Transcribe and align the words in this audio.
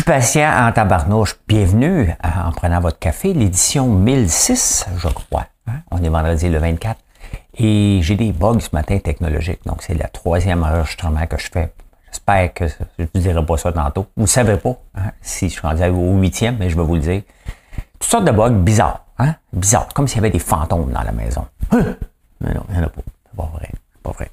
suis 0.00 0.04
patient 0.04 0.50
en 0.66 0.72
tabarnouche. 0.72 1.36
Bienvenue 1.46 2.14
en 2.24 2.52
prenant 2.52 2.80
votre 2.80 2.98
café, 2.98 3.34
l'édition 3.34 3.86
1006, 3.86 4.86
je 4.96 5.08
crois. 5.08 5.44
Hein. 5.66 5.80
On 5.90 6.02
est 6.02 6.08
vendredi 6.08 6.48
le 6.48 6.58
24. 6.58 6.98
Et 7.58 7.98
j'ai 8.00 8.16
des 8.16 8.32
bugs 8.32 8.60
ce 8.60 8.70
matin 8.72 8.98
technologiques. 8.98 9.60
Donc, 9.66 9.82
c'est 9.82 9.92
le 9.92 10.04
troisième 10.10 10.62
enregistrement 10.62 11.26
que 11.26 11.36
je 11.38 11.50
fais. 11.52 11.74
J'espère 12.10 12.54
que 12.54 12.66
je 12.66 12.74
ne 12.98 13.06
vous 13.12 13.20
dirai 13.20 13.44
pas 13.44 13.58
ça 13.58 13.72
tantôt. 13.72 14.06
Vous 14.16 14.22
ne 14.22 14.28
savez 14.28 14.56
pas 14.56 14.78
hein, 14.94 15.10
si 15.20 15.48
je 15.50 15.52
suis 15.52 15.60
rendu 15.60 15.82
au 15.82 16.18
huitième, 16.18 16.56
mais 16.58 16.70
je 16.70 16.76
vais 16.76 16.82
vous 16.82 16.94
le 16.94 17.00
dire. 17.00 17.22
Toutes 17.98 18.10
sortes 18.10 18.24
de 18.24 18.32
bugs 18.32 18.50
bizarres. 18.50 19.04
Hein? 19.18 19.34
Bizarres. 19.52 19.88
Comme 19.92 20.08
s'il 20.08 20.16
y 20.16 20.20
avait 20.20 20.30
des 20.30 20.38
fantômes 20.38 20.92
dans 20.92 21.02
la 21.02 21.12
maison. 21.12 21.44
Mais 21.72 22.54
non, 22.54 22.64
il 22.70 22.76
n'y 22.76 22.80
en 22.80 22.86
a 22.86 22.88
pas. 22.88 23.02
C'est 23.04 23.36
pas 23.36 23.50
vrai. 23.52 23.70
pas 24.02 24.12
vrai. 24.12 24.30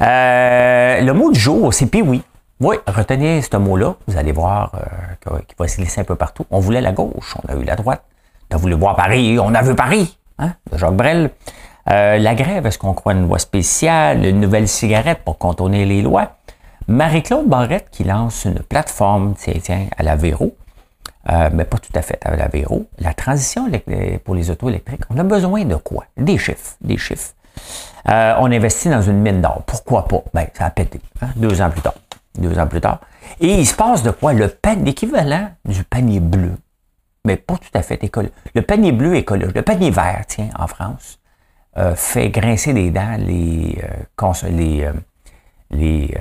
Euh, 0.00 1.00
le 1.00 1.12
mot 1.12 1.32
du 1.32 1.40
jour, 1.40 1.74
c'est 1.74 1.86
puis. 1.86 2.22
Oui, 2.64 2.76
retenez 2.86 3.42
ce 3.42 3.56
mot-là. 3.56 3.96
Vous 4.06 4.16
allez 4.16 4.30
voir 4.30 4.70
euh, 4.76 5.38
qu'il 5.48 5.56
va 5.58 5.66
se 5.66 5.78
glisser 5.78 6.02
un 6.02 6.04
peu 6.04 6.14
partout. 6.14 6.46
On 6.48 6.60
voulait 6.60 6.80
la 6.80 6.92
gauche, 6.92 7.34
on 7.42 7.52
a 7.52 7.56
eu 7.56 7.64
la 7.64 7.74
droite. 7.74 8.04
On 8.48 8.54
a 8.54 8.58
voulu 8.58 8.74
voir 8.74 8.94
Paris, 8.94 9.36
on 9.40 9.52
a 9.52 9.62
vu 9.62 9.74
Paris. 9.74 10.16
Hein, 10.38 10.52
de 10.70 10.78
Jacques 10.78 10.94
Brel. 10.94 11.30
Euh, 11.90 12.18
la 12.18 12.36
grève, 12.36 12.64
est-ce 12.64 12.78
qu'on 12.78 12.94
croit 12.94 13.14
une 13.14 13.26
loi 13.26 13.40
spéciale, 13.40 14.24
une 14.24 14.38
nouvelle 14.38 14.68
cigarette 14.68 15.22
pour 15.24 15.38
contourner 15.38 15.84
les 15.84 16.02
lois? 16.02 16.36
Marie-Claude 16.86 17.48
Barrette 17.48 17.88
qui 17.90 18.04
lance 18.04 18.44
une 18.44 18.60
plateforme, 18.60 19.34
tiens, 19.36 19.54
tiens, 19.60 19.86
à 19.96 20.04
la 20.04 20.14
Véro, 20.14 20.54
euh, 21.30 21.50
mais 21.52 21.64
pas 21.64 21.78
tout 21.78 21.92
à 21.96 22.02
fait 22.02 22.20
à 22.24 22.36
la 22.36 22.46
Véro. 22.46 22.86
La 23.00 23.12
transition 23.12 23.68
pour 24.22 24.36
les 24.36 24.50
autos 24.50 24.68
électriques, 24.68 25.02
on 25.10 25.18
a 25.18 25.24
besoin 25.24 25.64
de 25.64 25.74
quoi? 25.74 26.04
Des 26.16 26.38
chiffres, 26.38 26.76
des 26.80 26.96
chiffres. 26.96 27.32
On 28.06 28.52
investit 28.52 28.88
dans 28.88 29.02
une 29.02 29.18
mine 29.18 29.40
d'or. 29.40 29.64
Pourquoi 29.66 30.06
pas? 30.06 30.22
Ben, 30.32 30.46
ça 30.54 30.66
a 30.66 30.70
pété, 30.70 31.00
hein, 31.20 31.30
deux 31.34 31.60
ans 31.60 31.68
plus 31.68 31.82
tard. 31.82 31.94
Deux 32.38 32.58
ans 32.58 32.66
plus 32.66 32.80
tard. 32.80 33.00
Et 33.40 33.54
il 33.54 33.66
se 33.66 33.74
passe 33.74 34.02
de 34.02 34.10
quoi? 34.10 34.32
Le 34.32 34.50
l'équivalent 34.82 35.50
du 35.64 35.84
panier 35.84 36.20
bleu, 36.20 36.56
mais 37.24 37.36
pas 37.36 37.56
tout 37.56 37.70
à 37.74 37.82
fait 37.82 38.02
écologique. 38.02 38.34
Le 38.54 38.62
panier 38.62 38.92
bleu 38.92 39.16
écologique, 39.16 39.54
le 39.54 39.62
panier 39.62 39.90
vert, 39.90 40.24
tiens, 40.26 40.48
en 40.58 40.66
France, 40.66 41.18
euh, 41.76 41.94
fait 41.94 42.30
grincer 42.30 42.72
des 42.72 42.90
dents 42.90 43.16
les, 43.18 43.78
euh, 43.82 44.92
les, 45.70 46.14
euh, 46.16 46.20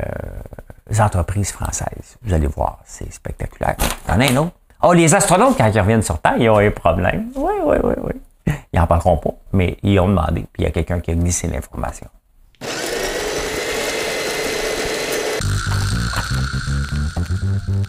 les 0.90 1.02
entreprises 1.02 1.52
françaises. 1.52 2.18
Vous 2.24 2.34
allez 2.34 2.48
voir, 2.48 2.80
c'est 2.86 3.12
spectaculaire. 3.12 3.76
Il 4.08 4.12
y 4.12 4.16
en 4.16 4.20
a 4.20 4.32
un 4.32 4.38
autre? 4.46 4.54
Oh, 4.84 4.94
les 4.94 5.14
astronautes, 5.14 5.58
quand 5.58 5.68
ils 5.68 5.80
reviennent 5.80 6.02
sur 6.02 6.20
Terre, 6.20 6.38
ils 6.38 6.50
ont 6.50 6.58
un 6.58 6.72
problème. 6.72 7.32
Oui, 7.36 7.54
oui, 7.64 7.78
oui, 7.84 7.94
oui. 8.04 8.54
Ils 8.74 8.80
n'en 8.80 8.88
parleront 8.88 9.18
pas, 9.18 9.34
mais 9.54 9.78
ils 9.84 10.00
ont 10.00 10.08
demandé, 10.08 10.46
puis 10.52 10.64
il 10.64 10.64
y 10.64 10.68
a 10.68 10.72
quelqu'un 10.72 11.00
qui 11.00 11.12
a 11.12 11.16
glissé 11.16 11.48
l'information. 11.48 12.08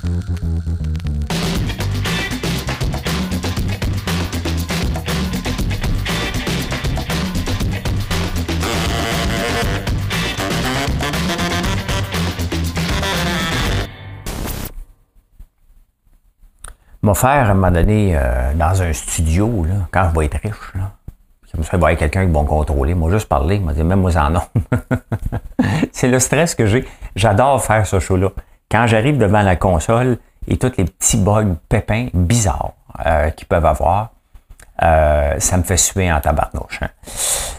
Mon 0.05 0.11
frère, 17.15 17.47
à 17.47 17.51
un 17.51 17.55
moment 17.55 17.71
donné, 17.71 18.17
euh, 18.17 18.55
dans 18.55 18.83
un 18.83 18.93
studio, 18.93 19.65
là, 19.65 19.75
quand 19.93 20.09
je 20.13 20.19
vais 20.19 20.27
être 20.27 20.39
riche, 20.43 20.53
là, 20.75 20.91
comme 21.55 21.63
ça, 21.63 21.77
il 21.77 21.81
va 21.81 21.93
y 21.93 21.97
quelqu'un 21.97 22.27
qui 22.27 22.33
va 22.33 22.43
contrôler. 22.43 22.95
Moi, 22.95 23.11
juste 23.11 23.29
parler, 23.29 23.57
il 23.57 23.63
m'a 23.63 23.73
dit, 23.73 23.85
même 23.85 24.01
moi 24.01 24.11
en 24.17 24.31
nom. 24.31 24.41
c'est 25.93 26.09
le 26.09 26.19
stress 26.19 26.57
que 26.57 26.67
j'ai. 26.67 26.89
J'adore 27.15 27.63
faire 27.63 27.87
ce 27.87 28.01
show-là. 28.01 28.31
Quand 28.73 28.87
j'arrive 28.87 29.19
devant 29.19 29.43
la 29.43 29.55
console 29.55 30.17
et 30.49 30.57
tous 30.57 30.73
les 30.79 30.87
petits 30.87 31.19
bugs 31.19 31.57
pépins 31.69 32.09
bizarres 32.15 32.73
euh, 33.05 33.29
qu'ils 33.29 33.47
peuvent 33.47 33.67
avoir, 33.67 34.13
euh, 34.83 35.39
ça 35.39 35.59
me 35.59 35.63
fait 35.63 35.77
suer 35.77 36.11
en 36.11 36.19
tabarnouche. 36.21 36.81
Hein. 36.81 36.89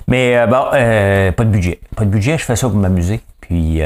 Mais 0.08 0.48
bon, 0.48 0.66
pas 0.72 1.46
de 1.46 1.50
budget. 1.50 1.80
Pas 1.96 2.06
de 2.06 2.10
budget, 2.10 2.40
je 2.40 2.46
fais 2.46 2.56
ça 2.56 2.68
pour 2.68 2.78
m'amuser, 2.78 3.22
puis 3.42 3.82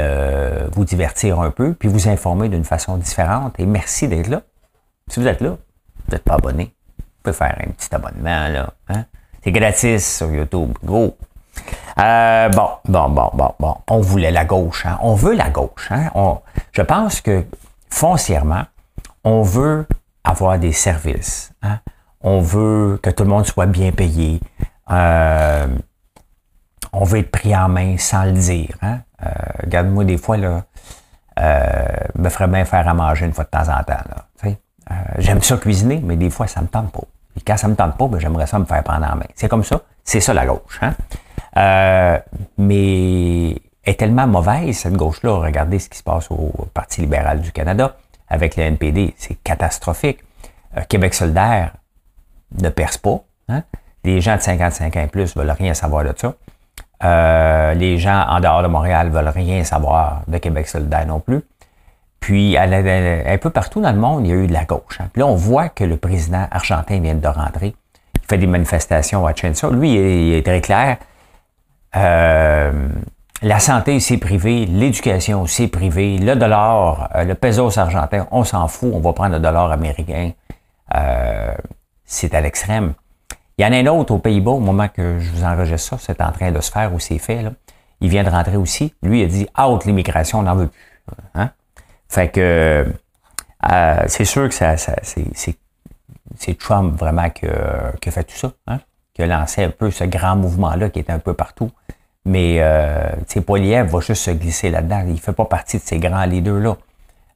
vous 0.71 0.85
divertir 0.85 1.41
un 1.41 1.51
peu, 1.51 1.73
puis 1.73 1.89
vous 1.89 2.07
informer 2.07 2.47
d'une 2.47 2.63
façon 2.63 2.95
différente. 2.95 3.59
Et 3.59 3.65
merci 3.65 4.07
d'être 4.07 4.29
là. 4.29 4.41
Si 5.09 5.19
vous 5.19 5.27
êtes 5.27 5.41
là, 5.41 5.49
vous 5.49 6.11
n'êtes 6.11 6.23
pas 6.23 6.35
abonné, 6.35 6.73
vous 6.97 7.03
pouvez 7.23 7.35
faire 7.35 7.55
un 7.59 7.71
petit 7.71 7.93
abonnement, 7.93 8.47
là. 8.47 8.73
Hein? 8.87 9.05
C'est 9.43 9.51
gratis 9.51 10.17
sur 10.17 10.33
YouTube. 10.33 10.71
Gros. 10.83 11.15
Euh, 11.99 12.49
bon, 12.49 12.69
bon, 12.85 13.09
bon, 13.09 13.31
bon, 13.33 13.53
bon. 13.59 13.75
On 13.89 13.99
voulait 13.99 14.31
la 14.31 14.45
gauche, 14.45 14.85
hein? 14.85 14.97
On 15.01 15.15
veut 15.15 15.33
la 15.33 15.49
gauche, 15.49 15.91
hein? 15.91 16.09
je 16.71 16.81
pense 16.81 17.21
que 17.21 17.45
foncièrement, 17.89 18.63
on 19.23 19.41
veut 19.41 19.87
avoir 20.23 20.59
des 20.59 20.73
services. 20.73 21.51
Hein? 21.63 21.79
On 22.21 22.39
veut 22.39 22.99
que 23.01 23.09
tout 23.09 23.23
le 23.23 23.29
monde 23.29 23.45
soit 23.45 23.65
bien 23.65 23.91
payé. 23.91 24.39
Euh, 24.91 25.67
on 26.93 27.03
veut 27.03 27.19
être 27.19 27.31
pris 27.31 27.55
en 27.55 27.69
main 27.69 27.97
sans 27.97 28.25
le 28.25 28.33
dire. 28.33 28.75
Hein? 28.81 28.99
Euh, 29.25 29.29
regarde-moi 29.63 30.03
des 30.03 30.17
fois, 30.17 30.37
là, 30.37 30.63
euh, 31.39 31.85
me 32.15 32.29
ferait 32.29 32.47
bien 32.47 32.65
faire 32.65 32.87
à 32.87 32.93
manger 32.93 33.25
une 33.25 33.33
fois 33.33 33.43
de 33.43 33.49
temps 33.49 33.69
en 33.69 33.83
temps. 33.83 33.95
Euh, 34.89 34.93
j'aime 35.17 35.41
ça 35.41 35.57
cuisiner, 35.57 36.01
mais 36.03 36.15
des 36.15 36.29
fois, 36.29 36.47
ça 36.47 36.61
me 36.61 36.67
tente 36.67 36.91
pas. 36.91 37.03
Et 37.35 37.41
quand 37.41 37.57
ça 37.57 37.67
me 37.67 37.75
tente 37.75 37.97
pas, 37.97 38.07
ben, 38.07 38.19
j'aimerais 38.19 38.47
ça 38.47 38.57
me 38.57 38.65
faire 38.65 38.83
prendre 38.83 39.05
en 39.05 39.15
main. 39.15 39.25
C'est 39.35 39.49
comme 39.49 39.63
ça. 39.63 39.81
C'est 40.03 40.21
ça 40.21 40.33
la 40.33 40.45
gauche. 40.45 40.79
Hein? 40.81 40.93
Euh, 41.57 42.19
mais 42.57 43.55
est 43.83 43.97
tellement 43.97 44.27
mauvaise, 44.27 44.77
cette 44.77 44.93
gauche-là. 44.93 45.37
Regardez 45.37 45.79
ce 45.79 45.89
qui 45.89 45.97
se 45.97 46.03
passe 46.03 46.29
au 46.29 46.51
Parti 46.73 47.01
libéral 47.01 47.41
du 47.41 47.51
Canada 47.51 47.95
avec 48.27 48.55
le 48.55 48.63
NPD. 48.63 49.13
C'est 49.17 49.35
catastrophique. 49.43 50.19
Euh, 50.75 50.81
Québec 50.87 51.13
solidaire 51.13 51.73
ne 52.59 52.69
perce 52.69 52.97
pas. 52.97 53.21
Hein? 53.49 53.63
Les 54.03 54.21
gens 54.21 54.35
de 54.35 54.41
55 54.41 54.95
ans 54.95 55.01
et 55.01 55.07
plus 55.07 55.35
veulent 55.35 55.51
rien 55.51 55.73
savoir 55.73 56.03
de 56.03 56.13
ça. 56.15 56.33
Euh, 57.03 57.73
les 57.73 57.97
gens 57.97 58.25
en 58.27 58.39
dehors 58.39 58.63
de 58.63 58.67
Montréal 58.67 59.09
veulent 59.09 59.27
rien 59.27 59.63
savoir 59.63 60.23
de 60.27 60.37
Québec 60.37 60.67
solidaire 60.67 61.05
non 61.05 61.19
plus. 61.19 61.41
Puis, 62.19 62.57
un 62.57 63.37
peu 63.37 63.49
partout 63.51 63.79
dans 63.79 63.91
le 63.91 63.99
monde, 63.99 64.25
il 64.25 64.29
y 64.29 64.33
a 64.33 64.35
eu 64.35 64.47
de 64.47 64.53
la 64.53 64.65
gauche. 64.65 64.99
Hein. 64.99 65.09
Là, 65.15 65.27
on 65.27 65.35
voit 65.35 65.69
que 65.69 65.83
le 65.83 65.97
président 65.97 66.47
argentin 66.51 66.99
vient 66.99 67.15
de 67.15 67.27
rentrer. 67.27 67.75
Il 68.15 68.27
fait 68.27 68.37
des 68.37 68.47
manifestations 68.47 69.25
à 69.25 69.33
Chensa. 69.33 69.69
Lui, 69.69 69.93
il 69.93 70.33
est, 70.33 70.45
très 70.45 70.59
clair. 70.59 70.97
Euh, 71.95 72.89
la 73.41 73.59
santé, 73.59 73.99
c'est 73.99 74.17
privé. 74.17 74.65
L'éducation, 74.65 75.45
c'est 75.45 75.67
privé. 75.67 76.17
Le 76.17 76.35
dollar, 76.35 77.09
euh, 77.15 77.23
le 77.23 77.35
pesos 77.35 77.77
argentin, 77.77 78.27
on 78.31 78.43
s'en 78.43 78.67
fout. 78.67 78.91
On 78.93 78.99
va 78.99 79.13
prendre 79.13 79.33
le 79.35 79.39
dollar 79.39 79.71
américain. 79.71 80.31
Euh, 80.95 81.55
c'est 82.05 82.33
à 82.33 82.41
l'extrême. 82.41 82.93
Il 83.57 83.65
y 83.65 83.67
en 83.67 83.73
a 83.73 83.77
un 83.77 83.87
autre 83.87 84.13
aux 84.13 84.19
Pays-Bas, 84.19 84.51
au 84.51 84.59
moment 84.59 84.87
que 84.87 85.19
je 85.19 85.31
vous 85.31 85.43
enregistre 85.43 85.89
ça, 85.89 85.97
c'est 85.99 86.21
en 86.21 86.31
train 86.31 86.51
de 86.51 86.61
se 86.61 86.71
faire 86.71 86.93
ou 86.93 86.99
c'est 86.99 87.17
fait. 87.17 87.41
Là. 87.41 87.51
Il 88.01 88.09
vient 88.09 88.23
de 88.23 88.29
rentrer 88.29 88.55
aussi. 88.55 88.93
Lui, 89.01 89.21
il 89.21 89.25
a 89.25 89.27
dit 89.27 89.47
out 89.59 89.85
l'immigration, 89.85 90.39
on 90.39 90.43
n'en 90.43 90.55
veut 90.55 90.67
plus. 90.67 91.15
Hein? 91.33 91.49
Fait 92.07 92.29
que 92.29 92.85
euh, 93.71 94.03
c'est 94.07 94.25
sûr 94.25 94.47
que 94.47 94.53
ça, 94.53 94.75
c'est 94.77 96.57
Trump 96.59 96.97
vraiment 96.97 97.29
qui 97.29 97.47
a, 97.47 98.11
fait 98.11 98.23
tout 98.23 98.35
ça, 98.35 98.51
hein? 98.67 98.79
Qui 99.17 99.23
a 99.23 99.27
lancé 99.27 99.63
un 99.63 99.71
peu 99.71 99.89
ce 99.89 100.03
grand 100.03 100.35
mouvement-là 100.35 100.89
qui 100.89 100.99
est 100.99 101.09
un 101.09 101.17
peu 101.17 101.33
partout. 101.33 101.71
Mais 102.23 102.57
euh, 102.59 103.09
Poiliev 103.45 103.89
va 103.89 103.99
juste 103.99 104.23
se 104.23 104.31
glisser 104.31 104.69
là-dedans. 104.69 105.01
Il 105.07 105.13
ne 105.13 105.17
fait 105.17 105.33
pas 105.33 105.45
partie 105.45 105.77
de 105.77 105.81
ces 105.81 105.97
grands 105.97 106.25
leaders-là. 106.25 106.77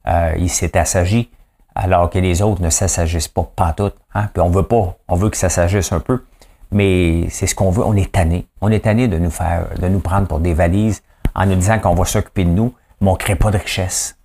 Euh, 0.06 0.32
il 0.38 0.48
s'est 0.48 0.78
assagi 0.78 1.28
alors 1.74 2.08
que 2.08 2.20
les 2.20 2.40
autres 2.40 2.62
ne 2.62 2.70
s'assagissent 2.70 3.28
pas, 3.28 3.50
pas 3.56 3.72
toutes. 3.72 3.96
Hein? 4.14 4.28
Puis 4.32 4.40
on 4.40 4.48
veut 4.48 4.62
pas, 4.62 4.96
on 5.08 5.16
veut 5.16 5.28
que 5.28 5.36
ça 5.36 5.48
s'agisse 5.48 5.90
un 5.90 5.98
peu. 5.98 6.22
Mais 6.70 7.28
c'est 7.30 7.48
ce 7.48 7.56
qu'on 7.56 7.70
veut. 7.70 7.84
On 7.84 7.96
est 7.96 8.12
tanné. 8.12 8.46
On 8.60 8.70
est 8.70 8.80
tanné 8.84 9.08
de 9.08 9.18
nous 9.18 9.30
faire, 9.30 9.66
de 9.76 9.88
nous 9.88 10.00
prendre 10.00 10.28
pour 10.28 10.38
des 10.38 10.54
valises 10.54 11.02
en 11.34 11.46
nous 11.46 11.56
disant 11.56 11.80
qu'on 11.80 11.94
va 11.94 12.04
s'occuper 12.04 12.44
de 12.44 12.50
nous, 12.50 12.72
mais 13.00 13.08
on 13.08 13.14
ne 13.14 13.18
crée 13.18 13.36
pas 13.36 13.50
de 13.50 13.58
richesse 13.58 14.16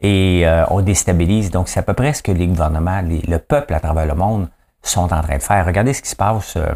et 0.00 0.46
euh, 0.46 0.64
on 0.70 0.80
déstabilise. 0.80 1.50
Donc, 1.50 1.68
c'est 1.68 1.80
à 1.80 1.82
peu 1.82 1.94
près 1.94 2.14
ce 2.14 2.22
que 2.22 2.32
les 2.32 2.46
gouvernements, 2.46 3.02
le 3.02 3.36
peuple 3.38 3.74
à 3.74 3.80
travers 3.80 4.06
le 4.06 4.14
monde 4.14 4.48
sont 4.82 5.12
en 5.12 5.22
train 5.22 5.36
de 5.36 5.42
faire. 5.42 5.66
Regardez 5.66 5.92
ce 5.92 6.02
qui 6.02 6.10
se 6.10 6.16
passe 6.16 6.56
euh, 6.56 6.66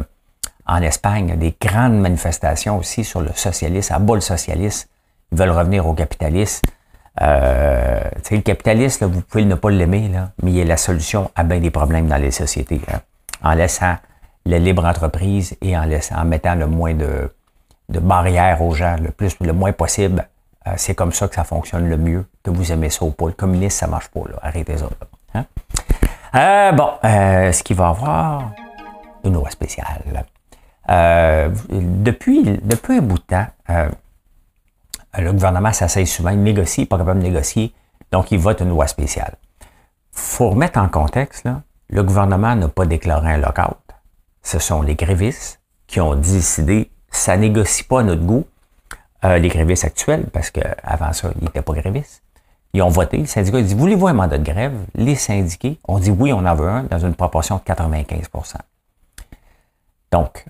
en 0.69 0.82
Espagne. 0.82 1.26
Il 1.26 1.31
y 1.31 1.32
a 1.32 1.37
des 1.37 1.56
grandes 1.61 1.99
manifestations 1.99 2.79
aussi 2.79 3.05
sur 3.05 3.20
le 3.20 3.31
socialisme, 3.35 3.94
à 3.94 3.99
bas 3.99 4.15
le 4.15 4.20
socialiste. 4.20 4.88
Ils 5.32 5.38
veulent 5.38 5.50
revenir 5.50 5.87
au 5.87 5.94
capitalisme. 5.94 6.62
Euh, 7.20 8.00
le 8.31 8.41
capitaliste, 8.41 9.03
vous 9.03 9.23
pouvez 9.23 9.44
ne 9.44 9.56
pas 9.56 9.70
l'aimer, 9.70 10.11
mais 10.43 10.53
il 10.53 10.59
est 10.59 10.65
la 10.65 10.76
solution 10.76 11.31
à 11.35 11.43
bien 11.43 11.59
des 11.59 11.70
problèmes 11.70 12.06
dans 12.06 12.17
les 12.17 12.31
sociétés. 12.31 12.81
Hein. 12.93 13.00
en 13.43 13.55
laissant 13.55 13.97
la 14.47 14.59
libre 14.59 14.85
entreprise 14.85 15.56
et 15.61 15.76
en, 15.76 15.85
laissant, 15.85 16.17
en 16.17 16.25
mettant 16.25 16.55
le 16.55 16.67
moins 16.67 16.94
de, 16.94 17.31
barrières 17.88 18.62
aux 18.62 18.73
gens, 18.73 18.97
le 19.03 19.11
plus, 19.11 19.37
le 19.41 19.53
moins 19.53 19.73
possible 19.73 20.29
euh, 20.69 20.75
c'est 20.76 20.94
comme 20.94 21.12
ça 21.12 21.29
que 21.29 21.35
ça 21.35 21.44
fonctionne 21.44 21.88
le 21.88 21.97
mieux, 21.97 22.26
que 22.43 22.50
vous 22.50 22.73
aimez 22.73 22.91
ça 22.91 23.05
ou 23.05 23.11
pas. 23.11 23.26
Le 23.26 23.32
communiste, 23.32 23.79
ça 23.79 23.87
marche 23.87 24.09
pas. 24.09 24.21
Là. 24.29 24.38
Arrêtez 24.43 24.76
ça. 24.76 24.88
Hein? 25.35 25.44
Euh, 26.35 26.73
bon, 26.73 26.91
euh, 27.05 27.53
ce 27.53 27.62
qu'il 27.62 27.76
va 27.76 27.88
avoir 27.88 28.53
une 29.25 29.35
loi 29.35 29.50
spéciale. 29.50 30.03
Depuis, 30.88 32.43
depuis 32.62 32.99
un 32.99 33.02
bout 33.02 33.19
de 33.19 33.23
temps, 33.23 33.46
le 35.19 35.32
gouvernement 35.32 35.73
s'asseye 35.73 36.06
souvent, 36.06 36.31
il 36.31 36.43
négocie, 36.43 36.87
pas 36.87 36.99
capable 36.99 37.20
de 37.20 37.25
négocier, 37.26 37.73
donc 38.12 38.31
il 38.31 38.38
vote 38.38 38.61
une 38.61 38.70
loi 38.70 38.87
spéciale. 38.87 39.37
faut 40.12 40.50
remettre 40.50 40.79
en 40.79 40.88
contexte, 40.88 41.44
là, 41.44 41.62
le 41.90 42.02
gouvernement 42.02 42.55
n'a 42.55 42.69
pas 42.69 42.87
déclaré 42.87 43.32
un 43.32 43.38
lockout. 43.38 43.79
Ce 44.43 44.58
sont 44.58 44.82
les 44.82 44.94
grévistes 44.94 45.61
qui 45.87 46.00
ont 46.00 46.14
décidé, 46.14 46.90
ça 47.11 47.37
négocie 47.37 47.85
pas 47.85 48.00
à 48.00 48.02
notre 48.02 48.23
goût, 48.23 48.46
euh, 49.25 49.38
les 49.38 49.49
grévistes 49.49 49.85
actuels, 49.85 50.26
parce 50.32 50.50
qu'avant 50.50 51.12
ça, 51.12 51.31
ils 51.38 51.44
n'étaient 51.44 51.62
pas 51.62 51.73
grévistes. 51.73 52.23
Ils 52.75 52.82
ont 52.82 52.88
voté. 52.88 53.17
Le 53.17 53.26
syndicat 53.26 53.58
a 53.58 53.62
dit, 53.62 53.75
voulez-vous 53.75 54.08
un 54.08 54.12
mandat 54.12 54.38
de 54.38 54.44
grève? 54.44 54.75
Les 54.94 55.17
syndiqués 55.17 55.79
ont 55.88 55.99
dit 55.99 56.11
oui, 56.11 56.32
on 56.32 56.44
en 56.44 56.55
veut 56.55 56.69
un, 56.69 56.82
dans 56.85 56.99
une 56.99 57.14
proportion 57.14 57.56
de 57.56 57.62
95% 57.62 58.56
Donc, 60.12 60.44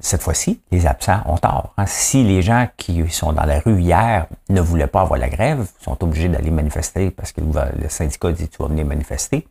cette 0.00 0.22
fois-ci, 0.22 0.60
les 0.70 0.86
absents 0.86 1.20
ont 1.26 1.36
tort. 1.38 1.72
Hein. 1.76 1.86
Si 1.86 2.22
les 2.22 2.42
gens 2.42 2.68
qui 2.76 3.08
sont 3.10 3.32
dans 3.32 3.44
la 3.44 3.60
rue 3.60 3.80
hier 3.80 4.26
ne 4.48 4.60
voulaient 4.60 4.86
pas 4.86 5.02
avoir 5.02 5.18
la 5.18 5.28
grève, 5.28 5.66
sont 5.80 6.02
obligés 6.04 6.28
d'aller 6.28 6.50
manifester 6.50 7.10
parce 7.10 7.32
que 7.32 7.40
le 7.40 7.88
syndicat 7.88 8.32
dit 8.32 8.48
tu 8.48 8.58
vas 8.62 8.68
venir 8.68 8.86
manifester, 8.86 9.46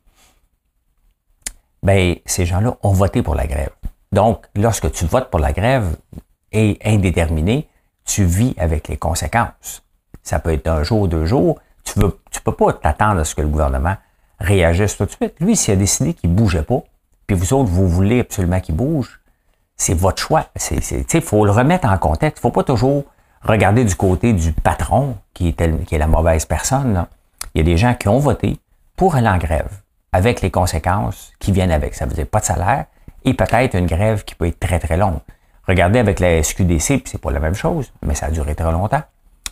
ben 1.83 2.15
ces 2.25 2.45
gens-là 2.45 2.77
ont 2.81 2.93
voté 2.93 3.21
pour 3.21 3.35
la 3.35 3.45
grève. 3.45 3.71
Donc, 4.11 4.45
lorsque 4.55 4.91
tu 4.91 5.05
votes 5.05 5.29
pour 5.29 5.39
la 5.39 5.51
grève 5.51 5.97
et 6.51 6.79
indéterminé, 6.83 7.67
tu 8.05 8.23
vis 8.23 8.55
avec 8.57 8.87
les 8.87 8.97
conséquences. 8.97 9.83
Ça 10.23 10.39
peut 10.39 10.53
être 10.53 10.67
un 10.67 10.83
jour, 10.83 11.07
deux 11.07 11.25
jours. 11.25 11.59
Tu 11.83 11.99
ne 11.99 12.09
peux 12.43 12.51
pas 12.53 12.73
t'attendre 12.73 13.19
à 13.19 13.25
ce 13.25 13.35
que 13.35 13.41
le 13.41 13.47
gouvernement 13.47 13.95
réagisse 14.39 14.97
tout 14.97 15.05
de 15.05 15.11
suite. 15.11 15.35
Lui, 15.39 15.55
s'il 15.55 15.73
a 15.73 15.77
décidé 15.77 16.13
qu'il 16.13 16.31
ne 16.31 16.35
bougeait 16.35 16.63
pas, 16.63 16.83
puis 17.27 17.35
vous 17.35 17.53
autres, 17.53 17.69
vous 17.69 17.87
voulez 17.87 18.21
absolument 18.21 18.61
qu'il 18.61 18.75
bouge, 18.75 19.19
c'est 19.77 19.93
votre 19.93 20.21
choix. 20.21 20.45
Il 20.71 21.21
faut 21.21 21.45
le 21.45 21.51
remettre 21.51 21.87
en 21.87 21.97
contexte. 21.97 22.43
Il 22.43 22.47
ne 22.47 22.51
faut 22.51 22.55
pas 22.55 22.63
toujours 22.63 23.05
regarder 23.43 23.85
du 23.85 23.95
côté 23.95 24.33
du 24.33 24.51
patron 24.51 25.15
qui 25.33 25.55
est, 25.57 25.97
la 25.97 26.07
mauvaise 26.07 26.45
personne. 26.45 27.05
Il 27.53 27.59
y 27.59 27.61
a 27.61 27.63
des 27.63 27.77
gens 27.77 27.93
qui 27.93 28.07
ont 28.07 28.19
voté 28.19 28.59
pour 28.95 29.15
aller 29.15 29.29
en 29.29 29.37
grève 29.37 29.69
avec 30.11 30.41
les 30.41 30.51
conséquences 30.51 31.31
qui 31.39 31.51
viennent 31.51 31.71
avec. 31.71 31.93
Ça 31.93 32.05
veut 32.05 32.15
dire 32.15 32.27
pas 32.27 32.39
de 32.39 32.45
salaire 32.45 32.85
et 33.23 33.33
peut-être 33.33 33.75
une 33.75 33.85
grève 33.85 34.23
qui 34.23 34.35
peut 34.35 34.47
être 34.47 34.59
très, 34.59 34.79
très 34.79 34.97
longue. 34.97 35.19
Regardez 35.67 35.99
avec 35.99 36.19
la 36.19 36.41
SQDC, 36.41 37.03
c'est 37.05 37.21
pas 37.21 37.31
la 37.31 37.39
même 37.39 37.53
chose, 37.53 37.91
mais 38.05 38.15
ça 38.15 38.27
a 38.27 38.31
duré 38.31 38.55
très 38.55 38.71
longtemps. 38.71 39.01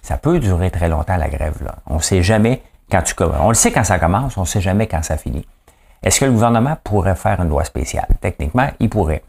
Ça 0.01 0.17
peut 0.17 0.39
durer 0.39 0.71
très 0.71 0.87
longtemps, 0.87 1.17
la 1.17 1.27
grève. 1.27 1.55
On 1.87 1.95
ne 1.95 2.01
sait 2.01 2.23
jamais 2.23 2.61
quand 2.89 3.01
tu 3.01 3.13
commences. 3.15 3.41
On 3.41 3.49
le 3.49 3.55
sait 3.55 3.71
quand 3.71 3.83
ça 3.83 3.99
commence, 3.99 4.37
on 4.37 4.41
ne 4.41 4.45
sait 4.45 4.61
jamais 4.61 4.87
quand 4.87 5.03
ça 5.03 5.17
finit. 5.17 5.45
Est-ce 6.01 6.19
que 6.19 6.25
le 6.25 6.31
gouvernement 6.31 6.77
pourrait 6.83 7.15
faire 7.15 7.41
une 7.41 7.49
loi 7.49 7.63
spéciale? 7.63 8.07
Techniquement, 8.21 8.69
il 8.79 8.89
pourrait. 8.89 9.23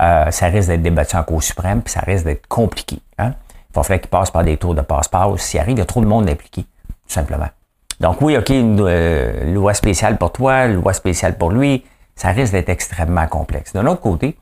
Euh, 0.00 0.30
ça 0.30 0.46
risque 0.46 0.68
d'être 0.68 0.82
débattu 0.82 1.16
en 1.16 1.22
Cour 1.22 1.42
suprême, 1.42 1.82
puis 1.82 1.92
ça 1.92 2.00
risque 2.00 2.24
d'être 2.24 2.46
compliqué. 2.46 3.00
Hein? 3.18 3.32
Il 3.70 3.74
va 3.74 3.82
falloir 3.82 4.00
qu'il 4.00 4.10
passe 4.10 4.30
par 4.30 4.44
des 4.44 4.56
tours 4.56 4.74
de 4.74 4.80
passe-passe. 4.80 5.40
S'il 5.40 5.60
arrive, 5.60 5.76
il 5.76 5.78
y 5.78 5.82
a 5.82 5.86
trop 5.86 6.00
de 6.00 6.06
monde 6.06 6.28
impliqué, 6.28 6.62
tout 6.62 6.96
simplement. 7.06 7.48
Donc 8.00 8.22
oui, 8.22 8.36
OK, 8.36 8.48
une 8.48 8.80
euh, 8.80 9.52
loi 9.52 9.74
spéciale 9.74 10.16
pour 10.16 10.32
toi, 10.32 10.64
une 10.66 10.74
loi 10.74 10.94
spéciale 10.94 11.36
pour 11.36 11.50
lui, 11.50 11.84
ça 12.16 12.30
risque 12.30 12.52
d'être 12.52 12.70
extrêmement 12.70 13.26
complexe. 13.26 13.74
D'un 13.74 13.86
autre 13.86 14.00
côté, 14.00 14.38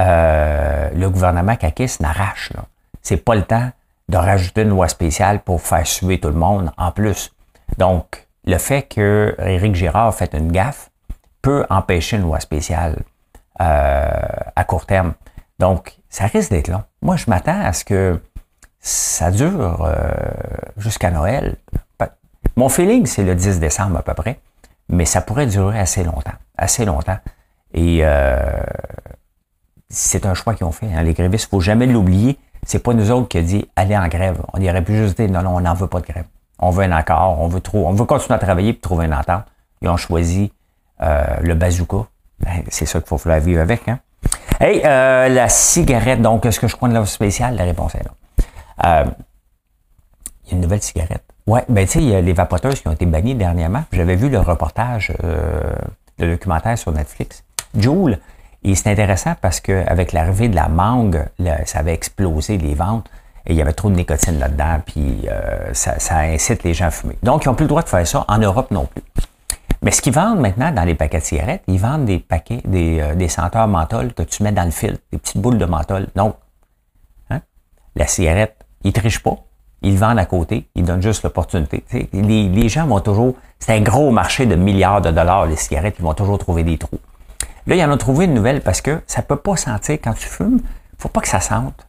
euh, 0.00 0.90
le 0.94 1.08
gouvernement 1.08 1.54
Kakis 1.54 1.98
n'arrache. 2.00 2.52
C'est 3.02 3.18
pas 3.18 3.36
le 3.36 3.42
temps 3.42 3.70
de 4.08 4.16
rajouter 4.16 4.62
une 4.62 4.70
loi 4.70 4.88
spéciale 4.88 5.40
pour 5.40 5.60
faire 5.60 5.86
suer 5.86 6.18
tout 6.18 6.28
le 6.28 6.34
monde 6.34 6.72
en 6.76 6.90
plus. 6.90 7.32
Donc, 7.78 8.26
le 8.44 8.58
fait 8.58 8.82
que 8.82 9.34
Éric 9.38 9.76
Girard 9.76 10.12
fait 10.12 10.34
une 10.34 10.50
gaffe 10.50 10.90
peut 11.40 11.64
empêcher 11.70 12.16
une 12.16 12.22
loi 12.22 12.40
spéciale. 12.40 13.02
Euh, 13.62 14.10
à 14.56 14.64
court 14.64 14.86
terme. 14.86 15.12
Donc, 15.60 15.96
ça 16.08 16.26
risque 16.26 16.50
d'être 16.50 16.68
long. 16.68 16.82
Moi, 17.00 17.16
je 17.16 17.26
m'attends 17.28 17.60
à 17.60 17.72
ce 17.72 17.84
que 17.84 18.20
ça 18.80 19.30
dure 19.30 19.84
euh, 19.84 20.10
jusqu'à 20.78 21.10
Noël. 21.12 21.56
Mon 22.56 22.68
feeling, 22.68 23.06
c'est 23.06 23.22
le 23.22 23.36
10 23.36 23.60
décembre 23.60 23.98
à 23.98 24.02
peu 24.02 24.14
près, 24.14 24.40
mais 24.88 25.04
ça 25.04 25.20
pourrait 25.20 25.46
durer 25.46 25.78
assez 25.78 26.02
longtemps, 26.02 26.32
assez 26.58 26.84
longtemps. 26.84 27.18
Et 27.72 28.00
euh, 28.02 28.36
c'est 29.88 30.26
un 30.26 30.34
choix 30.34 30.54
qu'ils 30.54 30.66
ont 30.66 30.72
fait. 30.72 30.92
Hein. 30.92 31.02
Les 31.04 31.14
grévistes, 31.14 31.46
il 31.46 31.50
faut 31.50 31.60
jamais 31.60 31.86
l'oublier. 31.86 32.38
C'est 32.66 32.82
pas 32.82 32.94
nous 32.94 33.12
autres 33.12 33.28
qui 33.28 33.38
a 33.38 33.42
dit 33.42 33.64
allez 33.76 33.96
en 33.96 34.08
grève. 34.08 34.42
On 34.52 34.60
aurait 34.60 34.82
pu 34.82 34.96
juste 34.96 35.16
dire 35.16 35.30
non, 35.30 35.42
non, 35.42 35.56
on 35.56 35.60
n'en 35.60 35.74
veut 35.74 35.86
pas 35.86 36.00
de 36.00 36.06
grève. 36.06 36.26
On 36.58 36.70
veut 36.70 36.84
un 36.84 36.92
accord, 36.92 37.40
on 37.40 37.46
veut 37.46 37.62
on 37.74 37.92
veut 37.92 38.06
continuer 38.06 38.34
à 38.34 38.38
travailler 38.40 38.70
et 38.70 38.78
trouver 38.78 39.06
une 39.06 39.14
entente. 39.14 39.44
Ils 39.82 39.88
ont 39.88 39.96
choisi 39.96 40.52
le 41.00 41.54
bazooka 41.54 42.06
c'est 42.68 42.86
ça 42.86 43.00
qu'il 43.00 43.08
faut 43.08 43.18
falloir 43.18 43.40
vivre 43.40 43.60
avec. 43.60 43.88
Hein? 43.88 43.98
Hey, 44.60 44.82
euh, 44.84 45.28
la 45.28 45.48
cigarette, 45.48 46.22
donc, 46.22 46.46
est-ce 46.46 46.60
que 46.60 46.68
je 46.68 46.76
crois 46.76 46.88
de 46.88 46.94
la 46.94 47.04
spéciale? 47.06 47.56
La 47.56 47.64
réponse 47.64 47.94
est 47.94 48.04
non. 48.04 48.12
Euh, 48.84 49.04
il 50.44 50.50
y 50.50 50.52
a 50.52 50.54
une 50.56 50.60
nouvelle 50.60 50.82
cigarette. 50.82 51.22
Ouais, 51.46 51.64
ben 51.68 51.84
tu 51.86 51.92
sais, 51.92 51.98
il 51.98 52.08
y 52.08 52.14
a 52.14 52.20
les 52.20 52.32
vapoteuses 52.32 52.80
qui 52.80 52.88
ont 52.88 52.92
été 52.92 53.06
bannies 53.06 53.34
dernièrement. 53.34 53.84
J'avais 53.92 54.14
vu 54.14 54.28
le 54.28 54.38
reportage, 54.38 55.12
euh, 55.24 55.72
le 56.18 56.32
documentaire 56.32 56.78
sur 56.78 56.92
Netflix. 56.92 57.42
Joule, 57.76 58.18
et 58.62 58.74
c'est 58.76 58.90
intéressant 58.90 59.34
parce 59.40 59.60
qu'avec 59.60 60.12
l'arrivée 60.12 60.48
de 60.48 60.54
la 60.54 60.68
mangue, 60.68 61.24
ça 61.64 61.80
avait 61.80 61.94
explosé 61.94 62.58
les 62.58 62.74
ventes 62.74 63.08
et 63.46 63.52
il 63.52 63.56
y 63.56 63.62
avait 63.62 63.72
trop 63.72 63.90
de 63.90 63.96
nicotine 63.96 64.38
là-dedans, 64.38 64.80
puis 64.86 65.28
euh, 65.28 65.74
ça, 65.74 65.98
ça 65.98 66.18
incite 66.18 66.62
les 66.62 66.74
gens 66.74 66.86
à 66.86 66.90
fumer. 66.92 67.18
Donc, 67.22 67.44
ils 67.44 67.48
n'ont 67.48 67.54
plus 67.54 67.64
le 67.64 67.68
droit 67.68 67.82
de 67.82 67.88
faire 67.88 68.06
ça. 68.06 68.24
En 68.28 68.38
Europe 68.38 68.70
non 68.70 68.86
plus. 68.86 69.02
Mais 69.82 69.90
ce 69.90 70.00
qu'ils 70.00 70.12
vendent 70.12 70.40
maintenant 70.40 70.70
dans 70.70 70.84
les 70.84 70.94
paquets 70.94 71.18
de 71.18 71.24
cigarettes, 71.24 71.64
ils 71.66 71.78
vendent 71.78 72.04
des 72.04 72.20
paquets, 72.20 72.62
des, 72.64 73.00
euh, 73.00 73.14
des 73.16 73.28
senteurs 73.28 73.66
menthol 73.66 74.14
que 74.14 74.22
tu 74.22 74.44
mets 74.44 74.52
dans 74.52 74.64
le 74.64 74.70
filtre, 74.70 75.00
des 75.10 75.18
petites 75.18 75.40
boules 75.40 75.58
de 75.58 75.64
menthol. 75.64 76.06
Donc, 76.14 76.36
hein, 77.30 77.40
la 77.96 78.06
cigarette, 78.06 78.56
ils 78.84 78.92
trichent 78.92 79.22
pas. 79.22 79.36
Ils 79.82 79.98
vendent 79.98 80.20
à 80.20 80.26
côté, 80.26 80.68
ils 80.76 80.84
donnent 80.84 81.02
juste 81.02 81.24
l'opportunité. 81.24 81.82
Les, 82.12 82.48
les, 82.48 82.68
gens 82.68 82.86
vont 82.86 83.00
toujours. 83.00 83.34
C'est 83.58 83.72
un 83.72 83.80
gros 83.80 84.12
marché 84.12 84.46
de 84.46 84.54
milliards 84.54 85.00
de 85.00 85.10
dollars, 85.10 85.46
les 85.46 85.56
cigarettes, 85.56 85.96
ils 85.98 86.04
vont 86.04 86.14
toujours 86.14 86.38
trouver 86.38 86.62
des 86.62 86.78
trous. 86.78 87.00
Là, 87.66 87.74
ils 87.74 87.84
en 87.84 87.90
ont 87.90 87.96
trouvé 87.96 88.26
une 88.26 88.34
nouvelle 88.34 88.60
parce 88.60 88.80
que 88.80 89.02
ça 89.08 89.22
peut 89.22 89.36
pas 89.36 89.56
sentir 89.56 89.98
quand 90.02 90.14
tu 90.14 90.28
fumes, 90.28 90.60
faut 90.98 91.08
pas 91.08 91.20
que 91.20 91.28
ça 91.28 91.40
sente 91.40 91.86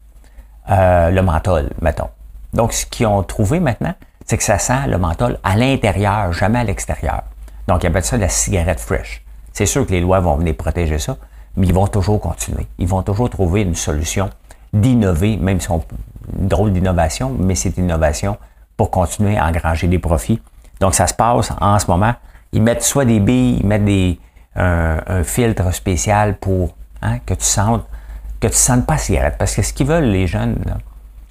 euh, 0.71 1.11
le 1.11 1.21
menthol, 1.21 1.69
mettons. 1.81 2.09
Donc, 2.53 2.73
ce 2.73 2.87
qu'ils 2.87 3.05
ont 3.05 3.21
trouvé 3.21 3.59
maintenant, 3.59 3.93
c'est 4.25 4.37
que 4.37 4.43
ça 4.43 4.57
sent 4.57 4.87
le 4.87 4.97
menthol 4.97 5.37
à 5.43 5.55
l'intérieur, 5.55 6.33
jamais 6.33 6.59
à 6.59 6.63
l'extérieur. 6.63 7.21
Donc, 7.67 7.83
ils 7.83 7.87
appellent 7.87 8.03
ça 8.03 8.17
la 8.17 8.29
cigarette 8.29 8.79
fresh. 8.79 9.23
C'est 9.53 9.65
sûr 9.65 9.85
que 9.85 9.91
les 9.91 10.01
lois 10.01 10.19
vont 10.19 10.35
venir 10.35 10.55
protéger 10.55 10.99
ça, 10.99 11.17
mais 11.55 11.67
ils 11.67 11.73
vont 11.73 11.87
toujours 11.87 12.19
continuer. 12.19 12.67
Ils 12.79 12.87
vont 12.87 13.03
toujours 13.03 13.29
trouver 13.29 13.61
une 13.61 13.75
solution 13.75 14.29
d'innover, 14.73 15.37
même 15.37 15.59
si 15.61 15.69
on 15.69 15.83
une 16.39 16.47
drôle 16.47 16.71
d'innovation, 16.71 17.35
mais 17.37 17.53
c'est 17.53 17.77
une 17.77 17.83
innovation 17.83 18.37
pour 18.77 18.89
continuer 18.89 19.37
à 19.37 19.45
engranger 19.45 19.87
des 19.87 19.99
profits. 19.99 20.41
Donc, 20.79 20.95
ça 20.95 21.07
se 21.07 21.13
passe 21.13 21.51
en 21.59 21.79
ce 21.79 21.87
moment. 21.87 22.13
Ils 22.53 22.61
mettent 22.61 22.83
soit 22.83 23.05
des 23.05 23.19
billes, 23.19 23.59
ils 23.59 23.65
mettent 23.65 23.85
des, 23.85 24.19
un, 24.55 25.23
filtre 25.23 25.73
spécial 25.73 26.37
pour 26.37 26.75
hein, 27.01 27.19
que 27.25 27.33
tu 27.33 27.45
sentes 27.45 27.85
que 28.39 28.47
tu 28.47 28.55
sentes 28.55 28.85
pas 28.85 28.95
la 28.95 28.99
cigarette. 28.99 29.35
Parce 29.37 29.55
que 29.55 29.61
ce 29.61 29.71
qu'ils 29.71 29.87
veulent, 29.87 30.03
les 30.03 30.27
jeunes, 30.27 30.57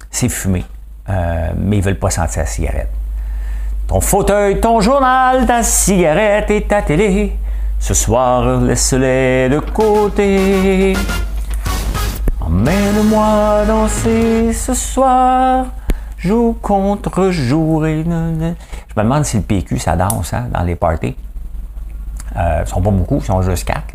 c'est 0.09 0.29
fumer. 0.29 0.65
Euh, 1.09 1.51
mais 1.55 1.77
ils 1.77 1.83
veulent 1.83 1.99
pas 1.99 2.09
sentir 2.09 2.39
la 2.39 2.47
cigarette. 2.47 2.89
Ton 3.87 3.99
fauteuil, 3.99 4.59
ton 4.59 4.79
journal, 4.79 5.45
ta 5.45 5.61
cigarette 5.61 6.49
et 6.51 6.63
ta 6.63 6.81
télé. 6.81 7.35
Ce 7.79 7.93
soir, 7.93 8.61
laisse-les 8.61 9.49
de 9.49 9.59
côté. 9.59 10.93
Emmène-moi 12.39 13.65
danser 13.67 14.53
ce 14.53 14.73
soir. 14.73 15.65
Jour 16.17 16.55
contre 16.61 17.29
jour. 17.31 17.85
Et... 17.85 18.03
Je 18.03 18.09
me 18.09 19.03
demande 19.03 19.25
si 19.25 19.37
le 19.37 19.43
PQ, 19.43 19.77
ça 19.79 19.95
danse 19.97 20.33
hein, 20.33 20.47
dans 20.51 20.63
les 20.63 20.75
parties. 20.75 21.15
Euh, 22.37 22.63
ils 22.65 22.69
sont 22.69 22.81
pas 22.81 22.89
beaucoup, 22.89 23.17
ils 23.17 23.25
sont 23.25 23.41
juste 23.41 23.65
quatre, 23.65 23.93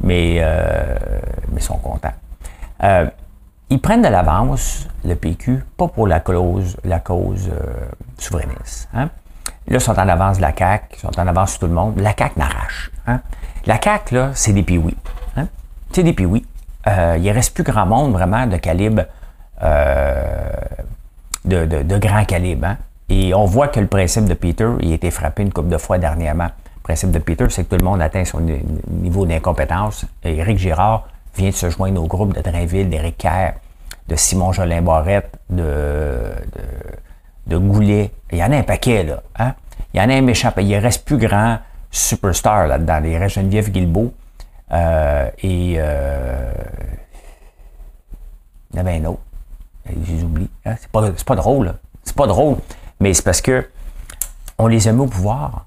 mais, 0.00 0.38
euh, 0.40 0.96
mais 1.52 1.60
ils 1.60 1.62
sont 1.62 1.76
contents. 1.76 2.14
Euh, 2.82 3.06
ils 3.70 3.80
prennent 3.80 4.02
de 4.02 4.08
l'avance, 4.08 4.88
le 5.04 5.14
PQ, 5.14 5.62
pas 5.76 5.88
pour 5.88 6.06
la 6.06 6.20
cause, 6.20 6.76
la 6.84 7.00
cause 7.00 7.50
euh, 7.52 7.86
souverainiste. 8.16 8.88
Hein? 8.94 9.10
Là, 9.66 9.76
ils 9.76 9.80
sont 9.80 9.98
en 9.98 10.08
avance 10.08 10.38
de 10.38 10.42
la 10.42 10.54
CAQ, 10.56 10.96
ils 10.96 11.00
sont 11.00 11.20
en 11.20 11.26
avance 11.26 11.50
sur 11.50 11.60
tout 11.60 11.66
le 11.66 11.74
monde. 11.74 11.98
La 11.98 12.14
CAQ 12.16 12.38
n'arrache. 12.38 12.90
Hein? 13.06 13.20
La 13.66 13.78
CAQ, 13.82 14.14
là, 14.14 14.30
c'est 14.34 14.52
des 14.52 14.62
piouis. 14.62 14.96
Hein? 15.36 15.46
C'est 15.92 16.02
des 16.02 16.14
piouis. 16.14 16.46
Euh, 16.86 17.16
il 17.18 17.24
ne 17.24 17.34
reste 17.34 17.54
plus 17.54 17.64
grand 17.64 17.84
monde 17.84 18.12
vraiment 18.12 18.46
de 18.46 18.56
calibre, 18.56 19.02
euh, 19.62 20.52
de, 21.44 21.66
de, 21.66 21.82
de, 21.82 21.98
grand 21.98 22.24
calibre. 22.24 22.66
Hein? 22.66 22.76
Et 23.10 23.34
on 23.34 23.44
voit 23.44 23.68
que 23.68 23.80
le 23.80 23.86
principe 23.86 24.24
de 24.24 24.34
Peter, 24.34 24.68
il 24.80 24.92
a 24.92 24.94
été 24.94 25.10
frappé 25.10 25.42
une 25.42 25.52
couple 25.52 25.68
de 25.68 25.78
fois 25.78 25.98
dernièrement. 25.98 26.44
Le 26.76 26.82
principe 26.82 27.10
de 27.10 27.18
Peter, 27.18 27.46
c'est 27.50 27.64
que 27.64 27.74
tout 27.74 27.80
le 27.80 27.84
monde 27.84 28.00
atteint 28.00 28.24
son 28.24 28.40
niveau 28.88 29.26
d'incompétence. 29.26 30.06
Éric 30.24 30.56
Girard 30.56 31.06
vient 31.38 31.50
de 31.50 31.54
se 31.54 31.70
joindre 31.70 32.02
au 32.02 32.06
groupe 32.06 32.34
de 32.34 32.42
Drainville, 32.42 32.90
d'Éric 32.90 33.16
Kerr, 33.18 33.54
de 34.08 34.16
Simon 34.16 34.52
Jolin-Barrette, 34.52 35.38
de, 35.48 36.32
de 36.54 36.62
de 37.48 37.56
Goulet. 37.56 38.10
Il 38.30 38.38
y 38.38 38.44
en 38.44 38.52
a 38.52 38.56
un 38.56 38.62
paquet, 38.62 39.02
là. 39.04 39.22
Hein? 39.38 39.54
Il 39.92 40.00
y 40.00 40.02
en 40.02 40.10
a 40.10 40.14
un 40.14 40.20
méchant. 40.20 40.52
Il 40.58 40.76
reste 40.76 41.04
plus 41.04 41.16
grand 41.16 41.58
superstar 41.90 42.66
là-dedans. 42.66 43.00
Il 43.04 43.16
reste 43.16 43.36
Geneviève 43.36 43.70
Guilbeault. 43.70 44.12
Euh, 44.70 45.30
et 45.42 45.76
euh, 45.78 46.52
il 48.70 48.76
y 48.76 48.78
en 48.78 48.86
avait 48.86 48.98
un 48.98 49.04
autre. 49.06 49.22
J'ai 50.04 50.22
oublié. 50.22 50.48
Hein? 50.66 50.74
C'est 50.78 50.90
pas, 50.90 51.10
pas 51.10 51.36
drôle. 51.36 51.74
C'est 52.04 52.16
pas 52.16 52.26
drôle. 52.26 52.58
Mais 53.00 53.14
c'est 53.14 53.24
parce 53.24 53.40
que 53.40 53.66
on 54.58 54.66
les 54.66 54.88
a 54.88 54.92
mis 54.92 55.00
au 55.00 55.06
pouvoir. 55.06 55.64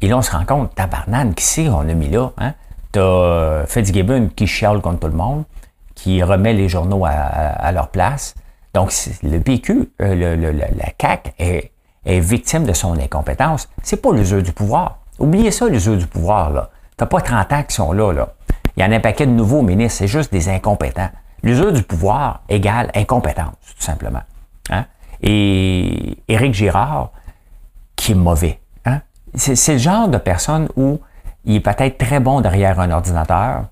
Et 0.00 0.08
là, 0.08 0.16
on 0.16 0.22
se 0.22 0.30
rend 0.30 0.46
compte, 0.46 0.74
tabarnane, 0.74 1.34
qui 1.34 1.44
c'est 1.44 1.64
qu'on 1.64 1.80
a 1.80 1.94
mis 1.94 2.08
là? 2.08 2.30
Hein? 2.38 2.54
T'as 2.92 3.00
euh, 3.00 3.66
Fitzgibbon 3.66 4.30
qui 4.34 4.46
chiale 4.46 4.80
contre 4.80 5.00
tout 5.00 5.08
le 5.08 5.14
monde, 5.14 5.44
qui 5.94 6.22
remet 6.22 6.52
les 6.52 6.68
journaux 6.68 7.04
à, 7.04 7.72
leur 7.72 7.88
place. 7.88 8.34
Donc, 8.74 8.92
le 9.22 9.38
PQ, 9.40 9.90
euh, 10.00 10.36
le, 10.36 10.52
la 10.52 10.86
CAQ 11.00 11.32
est, 11.38 11.72
est, 12.04 12.20
victime 12.20 12.64
de 12.64 12.72
son 12.72 12.98
incompétence. 12.98 13.68
C'est 13.82 14.00
pas 14.00 14.12
l'usure 14.12 14.42
du 14.42 14.52
pouvoir. 14.52 14.98
Oubliez 15.18 15.50
ça, 15.50 15.66
l'usure 15.68 15.96
du 15.96 16.06
pouvoir, 16.06 16.50
là. 16.50 16.70
T'as 16.96 17.06
pas 17.06 17.20
30 17.20 17.52
ans 17.52 17.62
qui 17.62 17.74
sont 17.74 17.92
là, 17.92 18.12
là. 18.12 18.34
Il 18.76 18.82
y 18.82 18.84
en 18.84 18.92
a 18.92 18.96
un 18.96 19.00
paquet 19.00 19.26
de 19.26 19.32
nouveaux 19.32 19.62
ministres, 19.62 19.98
c'est 19.98 20.08
juste 20.08 20.32
des 20.32 20.48
incompétents. 20.48 21.10
L'usure 21.42 21.72
du 21.72 21.82
pouvoir 21.82 22.42
égale 22.48 22.90
incompétence, 22.94 23.54
tout 23.76 23.82
simplement. 23.82 24.22
Hein? 24.70 24.84
Et 25.22 26.18
Éric 26.28 26.54
Girard, 26.54 27.10
qui 27.96 28.12
est 28.12 28.14
mauvais. 28.14 28.60
Hein? 28.84 29.00
C'est 29.34 29.72
le 29.72 29.78
genre 29.78 30.08
de 30.08 30.18
personne 30.18 30.68
où 30.76 31.00
il 31.48 31.56
est 31.56 31.60
peut-être 31.60 31.98
très 31.98 32.20
bon 32.20 32.40
derrière 32.40 32.78
un 32.78 32.90
ordinateur 32.90 33.64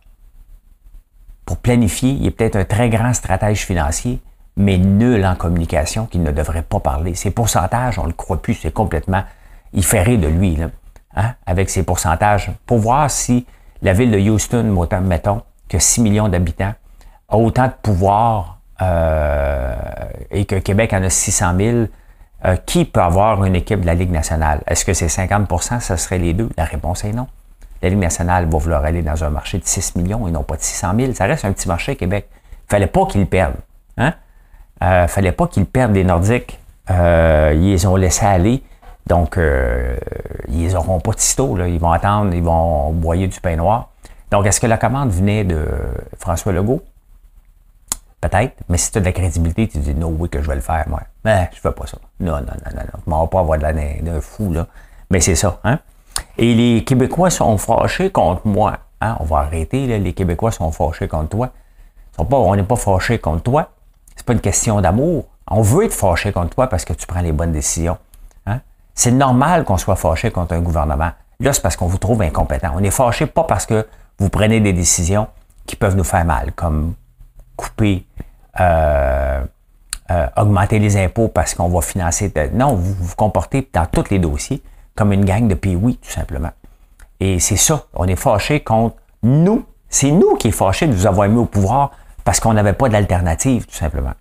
pour 1.44 1.58
planifier, 1.58 2.10
il 2.10 2.26
est 2.26 2.30
peut-être 2.32 2.56
un 2.56 2.64
très 2.64 2.88
grand 2.88 3.12
stratège 3.14 3.64
financier, 3.64 4.18
mais 4.56 4.78
nul 4.78 5.24
en 5.24 5.36
communication 5.36 6.06
qu'il 6.06 6.22
ne 6.22 6.32
devrait 6.32 6.62
pas 6.62 6.80
parler. 6.80 7.14
Ses 7.14 7.30
pourcentages, 7.30 7.98
on 7.98 8.02
ne 8.02 8.08
le 8.08 8.14
croit 8.14 8.42
plus, 8.42 8.54
c'est 8.54 8.72
complètement... 8.72 9.22
Il 9.72 9.82
de 9.82 10.26
lui, 10.26 10.58
hein? 11.14 11.34
avec 11.44 11.68
ses 11.68 11.82
pourcentages, 11.82 12.50
pour 12.64 12.78
voir 12.78 13.10
si 13.10 13.46
la 13.82 13.92
ville 13.92 14.10
de 14.10 14.18
Houston, 14.18 14.74
mettons, 15.02 15.42
que 15.68 15.78
6 15.78 16.00
millions 16.00 16.28
d'habitants, 16.28 16.72
a 17.28 17.36
autant 17.36 17.66
de 17.66 17.74
pouvoir 17.82 18.58
euh, 18.80 19.74
et 20.30 20.46
que 20.46 20.56
Québec 20.56 20.94
en 20.94 21.02
a 21.02 21.10
600 21.10 21.56
000, 21.58 21.76
euh, 22.44 22.56
qui 22.64 22.86
peut 22.86 23.00
avoir 23.00 23.44
une 23.44 23.54
équipe 23.54 23.82
de 23.82 23.86
la 23.86 23.94
Ligue 23.94 24.10
nationale? 24.10 24.62
Est-ce 24.66 24.84
que 24.84 24.94
c'est 24.94 25.06
50% 25.06 25.80
ce 25.80 25.96
serait 25.96 26.18
les 26.18 26.32
deux? 26.32 26.48
La 26.56 26.64
réponse 26.64 27.04
est 27.04 27.12
non. 27.12 27.26
La 27.82 27.88
Ligue 27.88 27.98
nationale 27.98 28.48
va 28.48 28.58
vouloir 28.58 28.84
aller 28.84 29.02
dans 29.02 29.22
un 29.24 29.30
marché 29.30 29.58
de 29.58 29.66
6 29.66 29.96
millions 29.96 30.26
et 30.26 30.30
non 30.30 30.42
pas 30.42 30.56
de 30.56 30.62
600 30.62 30.92
000. 30.98 31.12
Ça 31.14 31.26
reste 31.26 31.44
un 31.44 31.52
petit 31.52 31.68
marché 31.68 31.96
Québec. 31.96 32.28
fallait 32.68 32.86
pas 32.86 33.06
qu'ils 33.06 33.26
perdent. 33.26 33.56
Hein? 33.98 34.14
Euh, 34.82 35.06
fallait 35.06 35.32
pas 35.32 35.46
qu'ils 35.46 35.66
perdent 35.66 35.92
des 35.92 36.04
Nordiques. 36.04 36.58
Euh, 36.90 37.52
ils 37.54 37.72
les 37.72 37.86
ont 37.86 37.96
laissés 37.96 38.26
aller. 38.26 38.62
Donc, 39.06 39.38
euh, 39.38 39.96
ils 40.48 40.72
n'auront 40.72 41.00
pas 41.00 41.12
de 41.12 41.20
sitôt. 41.20 41.56
Ils 41.64 41.78
vont 41.78 41.92
attendre, 41.92 42.34
ils 42.34 42.42
vont 42.42 42.92
boyer 42.92 43.28
du 43.28 43.40
pain 43.40 43.56
noir. 43.56 43.90
Donc, 44.30 44.46
est-ce 44.46 44.60
que 44.60 44.66
la 44.66 44.78
commande 44.78 45.10
venait 45.10 45.44
de 45.44 45.66
François 46.18 46.52
Legault? 46.52 46.82
Peut-être, 48.20 48.54
mais 48.68 48.78
si 48.78 48.90
tu 48.90 48.98
as 48.98 49.00
de 49.00 49.06
la 49.06 49.12
crédibilité, 49.12 49.68
tu 49.68 49.78
dis 49.78 49.94
non, 49.94 50.16
oui, 50.18 50.28
que 50.28 50.42
je 50.42 50.48
vais 50.48 50.56
le 50.56 50.60
faire, 50.60 50.84
moi. 50.88 51.02
Mais 51.24 51.48
je 51.54 51.60
fais 51.60 51.70
pas 51.70 51.86
ça. 51.86 51.98
Non, 52.18 52.32
non, 52.32 52.40
non, 52.40 52.46
non, 52.74 52.82
non. 53.06 53.18
Je 53.18 53.22
vais 53.22 53.28
pas 53.30 53.40
avoir 53.40 53.58
de 53.58 54.02
d'un 54.02 54.20
fou, 54.20 54.52
là. 54.52 54.66
Mais 55.10 55.20
c'est 55.20 55.36
ça, 55.36 55.60
hein? 55.62 55.78
Et 56.38 56.54
les 56.54 56.84
Québécois 56.84 57.30
sont 57.30 57.56
fâchés 57.58 58.10
contre 58.10 58.46
moi. 58.46 58.78
Hein? 59.00 59.16
On 59.20 59.24
va 59.24 59.38
arrêter. 59.38 59.98
Les 59.98 60.12
Québécois 60.12 60.52
sont 60.52 60.70
fâchés 60.72 61.08
contre 61.08 61.28
toi. 61.28 61.50
On 62.18 62.56
n'est 62.56 62.62
pas 62.62 62.76
fâchés 62.76 63.18
contre 63.18 63.42
toi. 63.42 63.70
C'est 64.14 64.24
pas 64.24 64.32
une 64.32 64.40
question 64.40 64.80
d'amour. 64.80 65.26
On 65.48 65.62
veut 65.62 65.84
être 65.84 65.94
fâché 65.94 66.32
contre 66.32 66.54
toi 66.54 66.66
parce 66.66 66.84
que 66.84 66.92
tu 66.92 67.06
prends 67.06 67.20
les 67.20 67.32
bonnes 67.32 67.52
décisions. 67.52 67.98
Hein? 68.46 68.60
C'est 68.94 69.12
normal 69.12 69.64
qu'on 69.64 69.76
soit 69.76 69.96
fâché 69.96 70.30
contre 70.30 70.54
un 70.54 70.60
gouvernement. 70.60 71.10
Là, 71.40 71.52
c'est 71.52 71.62
parce 71.62 71.76
qu'on 71.76 71.86
vous 71.86 71.98
trouve 71.98 72.22
incompétent. 72.22 72.72
On 72.74 72.82
est 72.82 72.90
fâché 72.90 73.26
pas 73.26 73.44
parce 73.44 73.66
que 73.66 73.86
vous 74.18 74.28
prenez 74.30 74.60
des 74.60 74.72
décisions 74.72 75.28
qui 75.66 75.76
peuvent 75.76 75.96
nous 75.96 76.04
faire 76.04 76.24
mal, 76.24 76.52
comme 76.52 76.94
couper, 77.56 78.06
euh, 78.60 79.44
euh, 80.10 80.26
augmenter 80.36 80.78
les 80.78 80.96
impôts 80.96 81.28
parce 81.28 81.54
qu'on 81.54 81.68
va 81.68 81.80
financer. 81.82 82.32
Non, 82.54 82.74
vous 82.74 82.94
vous 82.94 83.14
comportez 83.14 83.68
dans 83.72 83.86
tous 83.86 84.10
les 84.10 84.18
dossiers 84.18 84.62
comme 84.96 85.12
une 85.12 85.24
gang 85.24 85.46
de 85.46 85.54
pays, 85.54 85.76
tout 85.76 86.10
simplement. 86.10 86.50
Et 87.20 87.38
c'est 87.38 87.56
ça, 87.56 87.84
on 87.94 88.06
est 88.06 88.16
fâché 88.16 88.60
contre 88.60 88.96
nous. 89.22 89.64
C'est 89.88 90.10
nous 90.10 90.34
qui 90.36 90.48
est 90.48 90.52
fâché 90.52 90.86
de 90.86 90.92
vous 90.92 91.06
avoir 91.06 91.28
mis 91.28 91.38
au 91.38 91.46
pouvoir 91.46 91.92
parce 92.24 92.40
qu'on 92.40 92.52
n'avait 92.52 92.72
pas 92.72 92.88
d'alternative, 92.88 93.66
tout 93.66 93.74
simplement. 93.74 94.12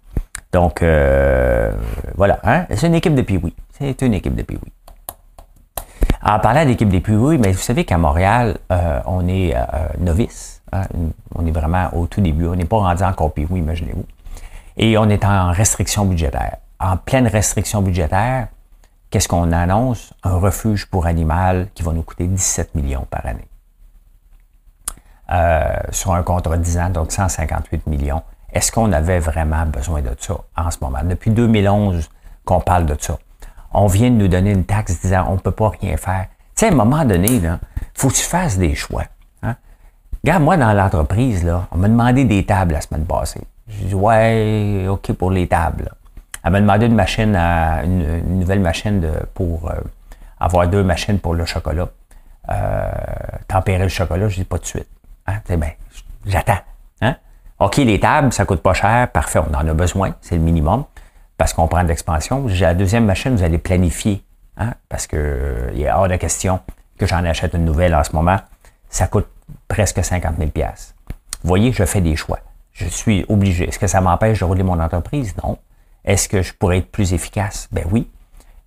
Donc, 0.51 0.81
euh, 0.81 1.73
voilà, 2.15 2.39
hein? 2.43 2.65
c'est 2.69 2.87
une 2.87 2.95
équipe 2.95 3.15
de 3.15 3.21
puis 3.23 3.41
C'est 3.77 4.01
une 4.03 4.13
équipe 4.13 4.35
de 4.35 4.43
puis 4.43 4.59
En 6.23 6.39
parlant 6.39 6.65
d'équipe 6.65 6.87
des 6.87 7.01
puis 7.01 7.15
mais 7.15 7.51
vous 7.51 7.57
savez 7.57 7.83
qu'à 7.83 7.97
Montréal, 7.97 8.57
on 9.05 9.27
est 9.27 9.55
novice 9.97 10.55
Hein, 10.75 10.83
on 11.33 11.45
est 11.45 11.51
vraiment 11.51 11.89
au 11.93 12.07
tout 12.07 12.21
début. 12.21 12.47
On 12.47 12.55
n'est 12.55 12.65
pas 12.65 12.77
rendu 12.77 13.03
encore 13.03 13.33
puis 13.33 13.47
oui, 13.49 13.59
imaginez-vous. 13.59 14.05
Et 14.77 14.97
on 14.97 15.09
est 15.09 15.23
en 15.23 15.51
restriction 15.51 16.05
budgétaire. 16.05 16.57
En 16.79 16.97
pleine 16.97 17.27
restriction 17.27 17.81
budgétaire, 17.81 18.47
qu'est-ce 19.15 19.29
qu'on 19.29 19.53
annonce? 19.53 20.11
Un 20.23 20.35
refuge 20.35 20.87
pour 20.87 21.05
animal 21.05 21.69
qui 21.73 21.83
va 21.83 21.93
nous 21.93 22.01
coûter 22.01 22.27
17 22.27 22.75
millions 22.75 23.07
par 23.09 23.25
année. 23.25 23.47
Euh, 25.31 25.73
sur 25.91 26.13
un 26.13 26.21
contrat 26.21 26.57
de 26.57 26.61
10 26.61 26.77
ans, 26.79 26.89
donc 26.89 27.13
158 27.13 27.87
millions. 27.87 28.23
Est-ce 28.51 28.73
qu'on 28.73 28.91
avait 28.91 29.19
vraiment 29.19 29.65
besoin 29.67 30.01
de 30.01 30.13
ça 30.19 30.35
en 30.57 30.69
ce 30.69 30.79
moment? 30.81 30.99
Depuis 31.05 31.31
2011 31.31 32.09
qu'on 32.43 32.59
parle 32.59 32.87
de 32.87 32.97
ça. 32.99 33.17
On 33.71 33.87
vient 33.87 34.11
de 34.11 34.17
nous 34.17 34.27
donner 34.27 34.51
une 34.51 34.65
taxe 34.65 34.99
disant 34.99 35.27
on 35.29 35.35
ne 35.35 35.39
peut 35.39 35.51
pas 35.51 35.69
rien 35.69 35.95
faire. 35.95 36.25
Tu 36.53 36.65
sais, 36.65 36.67
à 36.67 36.73
un 36.73 36.75
moment 36.75 37.05
donné, 37.05 37.35
il 37.35 37.59
faut 37.93 38.09
que 38.09 38.15
tu 38.15 38.21
fasses 38.21 38.57
des 38.57 38.75
choix. 38.75 39.05
Regarde, 39.41 40.43
moi, 40.43 40.57
dans 40.57 40.73
l'entreprise, 40.73 41.45
là, 41.45 41.67
on 41.71 41.77
m'a 41.77 41.87
demandé 41.87 42.25
des 42.25 42.45
tables 42.45 42.73
la 42.73 42.81
semaine 42.81 43.05
passée. 43.05 43.43
J'ai 43.69 43.85
dit, 43.85 43.95
ouais, 43.95 44.87
OK 44.89 45.13
pour 45.13 45.31
les 45.31 45.47
tables. 45.47 45.89
Elle 46.45 46.51
m'a 46.51 46.61
demandé 46.61 46.85
une 46.85 46.95
machine, 46.95 47.35
une, 47.35 48.39
nouvelle 48.39 48.59
machine 48.59 49.03
pour 49.33 49.67
euh, 49.69 49.73
avoir 50.39 50.67
deux 50.67 50.83
machines 50.83 51.17
pour 51.17 51.33
le 51.33 51.43
chocolat. 51.43 51.89
Euh, 52.49 52.91
tempérer 53.47 53.83
le 53.83 53.89
chocolat, 53.89 54.29
je 54.29 54.35
dis 54.35 54.43
pas 54.43 54.59
de 54.59 54.65
suite. 54.65 54.87
Hein? 55.25 55.39
Ben, 55.49 55.71
j'attends. 56.23 56.59
Hein? 57.01 57.15
OK, 57.59 57.77
les 57.77 57.99
tables, 57.99 58.31
ça 58.31 58.45
coûte 58.45 58.61
pas 58.61 58.75
cher. 58.75 59.11
Parfait, 59.11 59.39
on 59.39 59.55
en 59.55 59.67
a 59.67 59.73
besoin. 59.73 60.13
C'est 60.21 60.35
le 60.35 60.41
minimum 60.41 60.83
parce 61.35 61.51
qu'on 61.51 61.67
prend 61.67 61.81
de 61.81 61.87
l'expansion. 61.87 62.47
J'ai 62.47 62.65
la 62.65 62.75
deuxième 62.75 63.05
machine, 63.05 63.35
vous 63.35 63.43
allez 63.43 63.57
planifier. 63.57 64.23
Hein? 64.57 64.73
Parce 64.87 65.07
que 65.07 65.71
il 65.73 65.81
est 65.81 65.91
hors 65.91 66.07
de 66.07 66.15
question 66.15 66.59
que 66.99 67.07
j'en 67.07 67.25
achète 67.25 67.55
une 67.55 67.65
nouvelle 67.65 67.95
en 67.95 68.03
ce 68.03 68.15
moment. 68.15 68.37
Ça 68.87 69.07
coûte 69.07 69.27
presque 69.67 70.03
50 70.03 70.37
000 70.37 70.51
Vous 70.53 70.63
voyez, 71.43 71.71
je 71.71 71.85
fais 71.85 72.01
des 72.01 72.15
choix. 72.15 72.39
Je 72.71 72.85
suis 72.85 73.25
obligé. 73.29 73.67
Est-ce 73.67 73.79
que 73.79 73.87
ça 73.87 73.99
m'empêche 73.99 74.39
de 74.41 74.45
rouler 74.45 74.63
mon 74.63 74.79
entreprise? 74.79 75.33
Non. 75.43 75.57
Est-ce 76.05 76.29
que 76.29 76.41
je 76.41 76.53
pourrais 76.53 76.77
être 76.77 76.91
plus 76.91 77.13
efficace? 77.13 77.67
Ben 77.71 77.85
oui. 77.91 78.09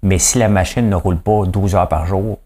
Mais 0.03 0.19
si 0.19 0.39
la 0.39 0.49
machine 0.49 0.89
ne 0.89 0.97
roule 0.97 1.19
pas 1.19 1.45
12 1.47 1.75
heures 1.75 1.89
par 1.89 2.07
jour, 2.07 2.39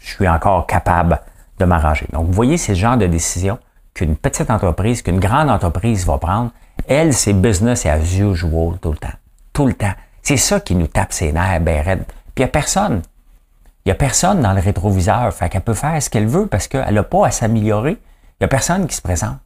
je 0.00 0.08
suis 0.08 0.28
encore 0.28 0.66
capable 0.66 1.20
de 1.58 1.64
m'arranger. 1.64 2.06
Donc, 2.12 2.26
vous 2.26 2.32
voyez, 2.32 2.56
c'est 2.56 2.72
le 2.72 2.78
genre 2.78 2.96
de 2.96 3.06
décision 3.06 3.58
qu'une 3.94 4.16
petite 4.16 4.50
entreprise, 4.50 5.02
qu'une 5.02 5.20
grande 5.20 5.48
entreprise 5.48 6.06
va 6.06 6.18
prendre. 6.18 6.50
Elle, 6.88 7.14
c'est 7.14 7.32
business 7.32 7.86
as 7.86 7.98
usual 7.98 8.78
tout 8.80 8.92
le 8.92 8.98
temps. 8.98 9.14
Tout 9.52 9.66
le 9.66 9.74
temps. 9.74 9.94
C'est 10.22 10.36
ça 10.36 10.60
qui 10.60 10.74
nous 10.74 10.86
tape 10.86 11.12
ses 11.12 11.32
nerfs, 11.32 11.60
ben 11.60 11.82
Puis 11.84 12.04
il 12.36 12.40
n'y 12.40 12.44
a 12.44 12.48
personne 12.48 13.02
il 13.86 13.90
n'y 13.90 13.92
a 13.92 13.94
personne 13.94 14.40
dans 14.40 14.52
le 14.52 14.60
rétroviseur. 14.60 15.32
Fait 15.32 15.48
qu'elle 15.48 15.62
peut 15.62 15.72
faire 15.72 16.02
ce 16.02 16.10
qu'elle 16.10 16.26
veut 16.26 16.48
parce 16.48 16.66
qu'elle 16.66 16.92
n'a 16.92 17.04
pas 17.04 17.28
à 17.28 17.30
s'améliorer. 17.30 17.92
Il 17.92 18.36
n'y 18.40 18.44
a 18.46 18.48
personne 18.48 18.88
qui 18.88 18.96
se 18.96 19.00
présente. 19.00 19.38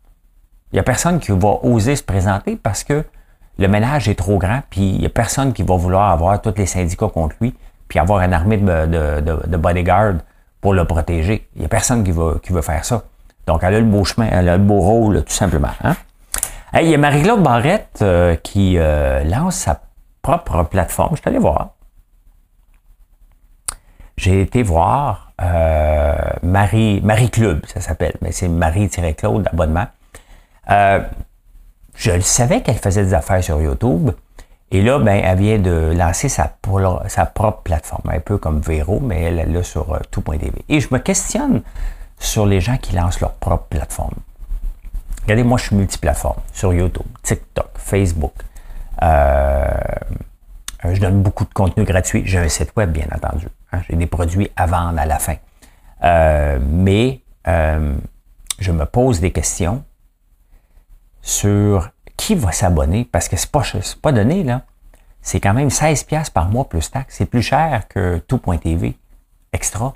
Il 0.72 0.76
n'y 0.76 0.80
a 0.80 0.82
personne 0.82 1.20
qui 1.20 1.30
va 1.30 1.58
oser 1.62 1.94
se 1.94 2.02
présenter 2.02 2.56
parce 2.56 2.82
que 2.82 3.04
le 3.60 3.68
ménage 3.68 4.08
est 4.08 4.16
trop 4.16 4.38
grand, 4.38 4.62
puis 4.70 4.80
il 4.80 4.98
n'y 4.98 5.06
a 5.06 5.10
personne 5.10 5.52
qui 5.52 5.62
va 5.62 5.76
vouloir 5.76 6.10
avoir 6.10 6.40
tous 6.40 6.54
les 6.56 6.66
syndicats 6.66 7.08
contre 7.08 7.36
lui, 7.40 7.54
puis 7.88 7.98
avoir 7.98 8.22
une 8.22 8.32
armée 8.32 8.56
de, 8.56 9.20
de, 9.20 9.56
bodyguards 9.56 10.18
pour 10.60 10.74
le 10.74 10.84
protéger. 10.84 11.46
Il 11.54 11.60
n'y 11.60 11.66
a 11.66 11.68
personne 11.68 12.02
qui 12.02 12.10
veut 12.10 12.62
faire 12.62 12.84
ça. 12.84 13.02
Donc, 13.46 13.62
elle 13.62 13.74
a 13.74 13.80
le 13.80 13.86
beau 13.86 14.04
chemin, 14.04 14.28
elle 14.30 14.48
a 14.48 14.56
le 14.56 14.62
beau 14.62 14.80
rôle, 14.80 15.24
tout 15.24 15.32
simplement. 15.32 15.70
Hein? 15.82 15.94
il 16.74 16.88
y 16.88 16.94
a 16.94 16.98
Marie-Claude 16.98 17.42
Barrette 17.42 17.98
euh, 18.00 18.36
qui 18.36 18.78
euh, 18.78 19.24
lance 19.24 19.56
sa 19.56 19.80
propre 20.22 20.62
plateforme. 20.64 21.16
Je 21.16 21.20
suis 21.20 21.28
allé 21.28 21.38
voir 21.38 21.70
j'ai 24.20 24.42
été 24.42 24.62
voir 24.62 25.32
euh, 25.40 26.14
Marie, 26.42 27.00
Marie 27.02 27.30
Club, 27.30 27.64
ça 27.64 27.80
s'appelle, 27.80 28.12
mais 28.20 28.32
c'est 28.32 28.48
Marie-Claude 28.48 29.48
abonnement. 29.50 29.86
Euh, 32.06 32.16
je 32.16 32.20
savais 32.20 32.62
qu'elle 32.62 32.78
faisait 32.78 33.04
des 33.04 33.14
affaires 33.14 33.42
sur 33.42 33.60
YouTube. 33.60 34.10
Et 34.72 34.82
là, 34.82 34.98
ben, 34.98 35.20
elle 35.24 35.38
vient 35.38 35.58
de 35.58 35.92
lancer 35.96 36.28
sa, 36.28 36.44
propre 36.44 37.62
plateforme, 37.62 38.10
un 38.10 38.20
peu 38.20 38.38
comme 38.38 38.60
Vero, 38.60 39.00
mais 39.00 39.22
elle 39.22 39.38
est 39.40 39.46
là 39.46 39.62
sur 39.62 39.92
euh, 39.92 39.98
tout.tv. 40.10 40.52
Et 40.68 40.80
je 40.80 40.88
me 40.92 40.98
questionne 40.98 41.62
sur 42.18 42.46
les 42.46 42.60
gens 42.60 42.76
qui 42.76 42.94
lancent 42.94 43.20
leur 43.20 43.32
propre 43.32 43.64
plateforme. 43.64 44.14
Regardez, 45.22 45.42
moi, 45.42 45.58
je 45.58 45.64
suis 45.64 45.76
multiplateforme 45.76 46.40
sur 46.52 46.72
YouTube, 46.72 47.06
TikTok, 47.22 47.70
Facebook. 47.76 48.32
Euh, 49.02 49.68
je 50.84 51.00
donne 51.00 51.22
beaucoup 51.22 51.44
de 51.44 51.52
contenu 51.52 51.84
gratuit. 51.84 52.22
J'ai 52.24 52.38
un 52.38 52.48
site 52.48 52.72
web, 52.76 52.90
bien 52.90 53.06
entendu. 53.14 53.48
Hein, 53.72 53.80
j'ai 53.88 53.96
des 53.96 54.06
produits 54.06 54.50
à 54.56 54.66
vendre 54.66 54.98
à 54.98 55.06
la 55.06 55.18
fin. 55.18 55.36
Euh, 56.02 56.58
mais 56.62 57.20
euh, 57.46 57.94
je 58.58 58.72
me 58.72 58.86
pose 58.86 59.20
des 59.20 59.32
questions 59.32 59.84
sur 61.22 61.90
qui 62.16 62.34
va 62.34 62.52
s'abonner 62.52 63.08
parce 63.10 63.28
que 63.28 63.36
c'est 63.36 63.50
pas, 63.50 63.62
pas 64.02 64.12
donné, 64.12 64.42
là. 64.44 64.62
C'est 65.22 65.40
quand 65.40 65.52
même 65.54 65.68
16$ 65.68 66.30
par 66.32 66.48
mois 66.48 66.68
plus 66.68 66.90
taxes. 66.90 67.16
C'est 67.18 67.26
plus 67.26 67.42
cher 67.42 67.86
que 67.88 68.18
tout.tv 68.26 68.96
extra. 69.52 69.92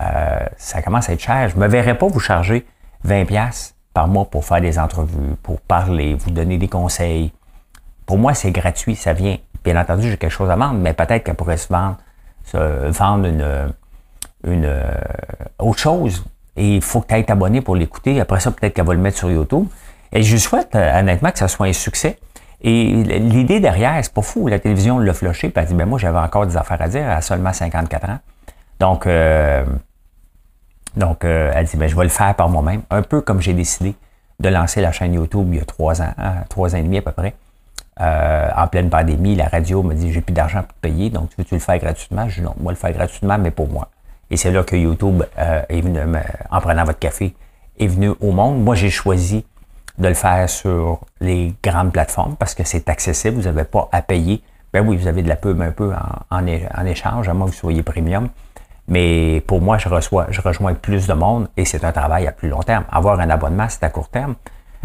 euh, 0.00 0.46
ça 0.56 0.80
commence 0.82 1.08
à 1.08 1.12
être 1.12 1.20
cher. 1.20 1.48
Je 1.50 1.56
ne 1.56 1.60
me 1.60 1.68
verrais 1.68 1.98
pas 1.98 2.06
vous 2.06 2.20
charger 2.20 2.66
20$ 3.06 3.74
par 3.92 4.08
mois 4.08 4.24
pour 4.24 4.44
faire 4.44 4.60
des 4.60 4.78
entrevues, 4.78 5.36
pour 5.42 5.60
parler, 5.60 6.14
vous 6.14 6.30
donner 6.30 6.56
des 6.56 6.68
conseils. 6.68 7.32
Pour 8.06 8.16
moi, 8.16 8.32
c'est 8.32 8.52
gratuit, 8.52 8.96
ça 8.96 9.12
vient. 9.12 9.36
Bien 9.64 9.78
entendu, 9.78 10.08
j'ai 10.10 10.16
quelque 10.16 10.30
chose 10.30 10.50
à 10.50 10.56
vendre, 10.56 10.78
mais 10.78 10.94
peut-être 10.94 11.24
qu'elle 11.24 11.34
pourrait 11.34 11.56
se 11.56 11.68
vendre, 11.68 11.98
se 12.44 12.88
vendre 12.90 13.26
une, 13.26 13.72
une 14.46 14.64
euh, 14.64 14.90
autre 15.58 15.80
chose. 15.80 16.24
Et 16.56 16.76
il 16.76 16.82
faut 16.82 17.00
que 17.02 17.08
tu 17.08 17.14
aies 17.14 17.30
abonné 17.30 17.60
pour 17.60 17.76
l'écouter. 17.76 18.20
Après 18.20 18.40
ça, 18.40 18.50
peut-être 18.50 18.72
qu'elle 18.74 18.86
va 18.86 18.94
le 18.94 19.00
mettre 19.00 19.18
sur 19.18 19.30
YouTube. 19.30 19.66
Et 20.12 20.22
je 20.22 20.36
souhaite 20.36 20.74
euh, 20.74 21.00
honnêtement 21.00 21.30
que 21.30 21.38
ça 21.38 21.48
soit 21.48 21.66
un 21.66 21.72
succès. 21.72 22.18
Et 22.60 22.84
l'idée 23.20 23.60
derrière, 23.60 23.98
c'est 24.02 24.12
pas 24.12 24.22
fou. 24.22 24.48
La 24.48 24.58
télévision 24.58 24.98
l'a 24.98 25.14
floché, 25.14 25.48
puis 25.48 25.62
elle 25.62 25.68
dit, 25.68 25.74
ben 25.74 25.86
moi, 25.86 25.98
j'avais 25.98 26.18
encore 26.18 26.44
des 26.44 26.56
affaires 26.56 26.82
à 26.82 26.88
dire 26.88 27.08
à 27.08 27.20
seulement 27.20 27.52
54 27.52 28.08
ans. 28.10 28.18
Donc, 28.80 29.06
euh, 29.06 29.64
donc 30.96 31.24
elle 31.24 31.64
dit, 31.66 31.76
ben 31.76 31.88
je 31.88 31.94
vais 31.94 32.02
le 32.02 32.08
faire 32.08 32.34
par 32.34 32.48
moi-même. 32.48 32.82
Un 32.90 33.02
peu 33.02 33.20
comme 33.20 33.40
j'ai 33.40 33.52
décidé 33.54 33.94
de 34.40 34.48
lancer 34.48 34.80
la 34.80 34.90
chaîne 34.90 35.14
YouTube 35.14 35.48
il 35.52 35.58
y 35.58 35.60
a 35.60 35.64
trois 35.64 36.02
ans, 36.02 36.12
hein, 36.18 36.34
trois 36.48 36.74
ans 36.74 36.78
et 36.78 36.82
demi 36.82 36.98
à 36.98 37.02
peu 37.02 37.12
près. 37.12 37.34
en 38.00 38.66
pleine 38.66 38.90
pandémie, 38.90 39.36
la 39.36 39.46
radio 39.46 39.84
me 39.84 39.94
dit, 39.94 40.12
j'ai 40.12 40.20
plus 40.20 40.32
d'argent 40.32 40.62
pour 40.62 40.74
te 40.74 40.80
payer, 40.80 41.10
donc 41.10 41.30
tu 41.30 41.36
veux-tu 41.38 41.54
le 41.54 41.60
faire 41.60 41.78
gratuitement? 41.78 42.28
Je 42.28 42.40
dis 42.40 42.42
non, 42.42 42.54
moi 42.58 42.72
le 42.72 42.78
faire 42.78 42.92
gratuitement, 42.92 43.38
mais 43.38 43.52
pour 43.52 43.68
moi. 43.68 43.88
Et 44.30 44.36
c'est 44.36 44.50
là 44.50 44.62
que 44.62 44.76
YouTube 44.76 45.22
euh, 45.38 45.62
est 45.68 45.80
venu, 45.80 46.00
en 46.50 46.60
prenant 46.60 46.84
votre 46.84 46.98
café, 46.98 47.34
est 47.78 47.86
venu 47.86 48.10
au 48.20 48.32
monde. 48.32 48.62
Moi, 48.62 48.74
j'ai 48.74 48.90
choisi 48.90 49.44
de 49.98 50.08
le 50.08 50.14
faire 50.14 50.48
sur 50.48 51.00
les 51.20 51.54
grandes 51.62 51.92
plateformes 51.92 52.36
parce 52.36 52.54
que 52.54 52.64
c'est 52.64 52.88
accessible, 52.88 53.36
vous 53.36 53.42
n'avez 53.44 53.64
pas 53.64 53.88
à 53.92 54.02
payer. 54.02 54.42
Ben 54.72 54.86
oui, 54.86 54.96
vous 54.96 55.06
avez 55.06 55.22
de 55.22 55.28
la 55.28 55.36
pub 55.36 55.60
un 55.60 55.70
peu 55.70 55.92
en, 56.30 56.46
échange, 56.86 57.28
à 57.28 57.34
moins 57.34 57.46
que 57.46 57.52
vous 57.52 57.58
soyez 57.58 57.82
premium. 57.82 58.28
Mais 58.86 59.42
pour 59.46 59.60
moi, 59.60 59.78
je 59.78 59.88
reçois, 59.88 60.26
je 60.30 60.40
rejoins 60.40 60.74
plus 60.74 61.06
de 61.06 61.12
monde 61.12 61.48
et 61.56 61.64
c'est 61.64 61.84
un 61.84 61.92
travail 61.92 62.26
à 62.26 62.32
plus 62.32 62.48
long 62.48 62.62
terme. 62.62 62.84
Avoir 62.90 63.18
un 63.20 63.28
abonnement, 63.28 63.66
c'est 63.68 63.82
à 63.82 63.90
court 63.90 64.08
terme. 64.08 64.34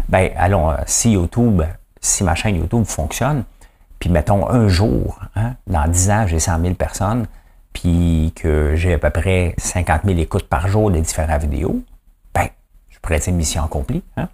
Ben, 0.08 0.30
allons, 0.36 0.70
euh, 0.70 0.76
si 0.86 1.12
YouTube, 1.12 1.62
si 2.00 2.24
ma 2.24 2.34
chaîne 2.34 2.56
YouTube 2.56 2.84
fonctionne, 2.84 3.44
puis 3.98 4.10
mettons 4.10 4.50
un 4.50 4.68
jour, 4.68 5.18
hein, 5.36 5.54
dans 5.66 5.88
10 5.88 6.10
ans, 6.10 6.26
j'ai 6.26 6.38
100 6.38 6.60
000 6.60 6.74
personnes, 6.74 7.26
puis 7.72 8.32
que 8.36 8.74
j'ai 8.76 8.94
à 8.94 8.98
peu 8.98 9.10
près 9.10 9.54
50 9.56 10.02
000 10.04 10.18
écoutes 10.18 10.48
par 10.48 10.68
jour 10.68 10.90
des 10.90 11.00
différentes 11.00 11.40
vidéos, 11.40 11.82
ben, 12.34 12.48
je 12.90 12.98
pourrais 12.98 13.18
une 13.18 13.36
mission 13.36 13.64
accomplie. 13.64 14.02
Hein? 14.18 14.28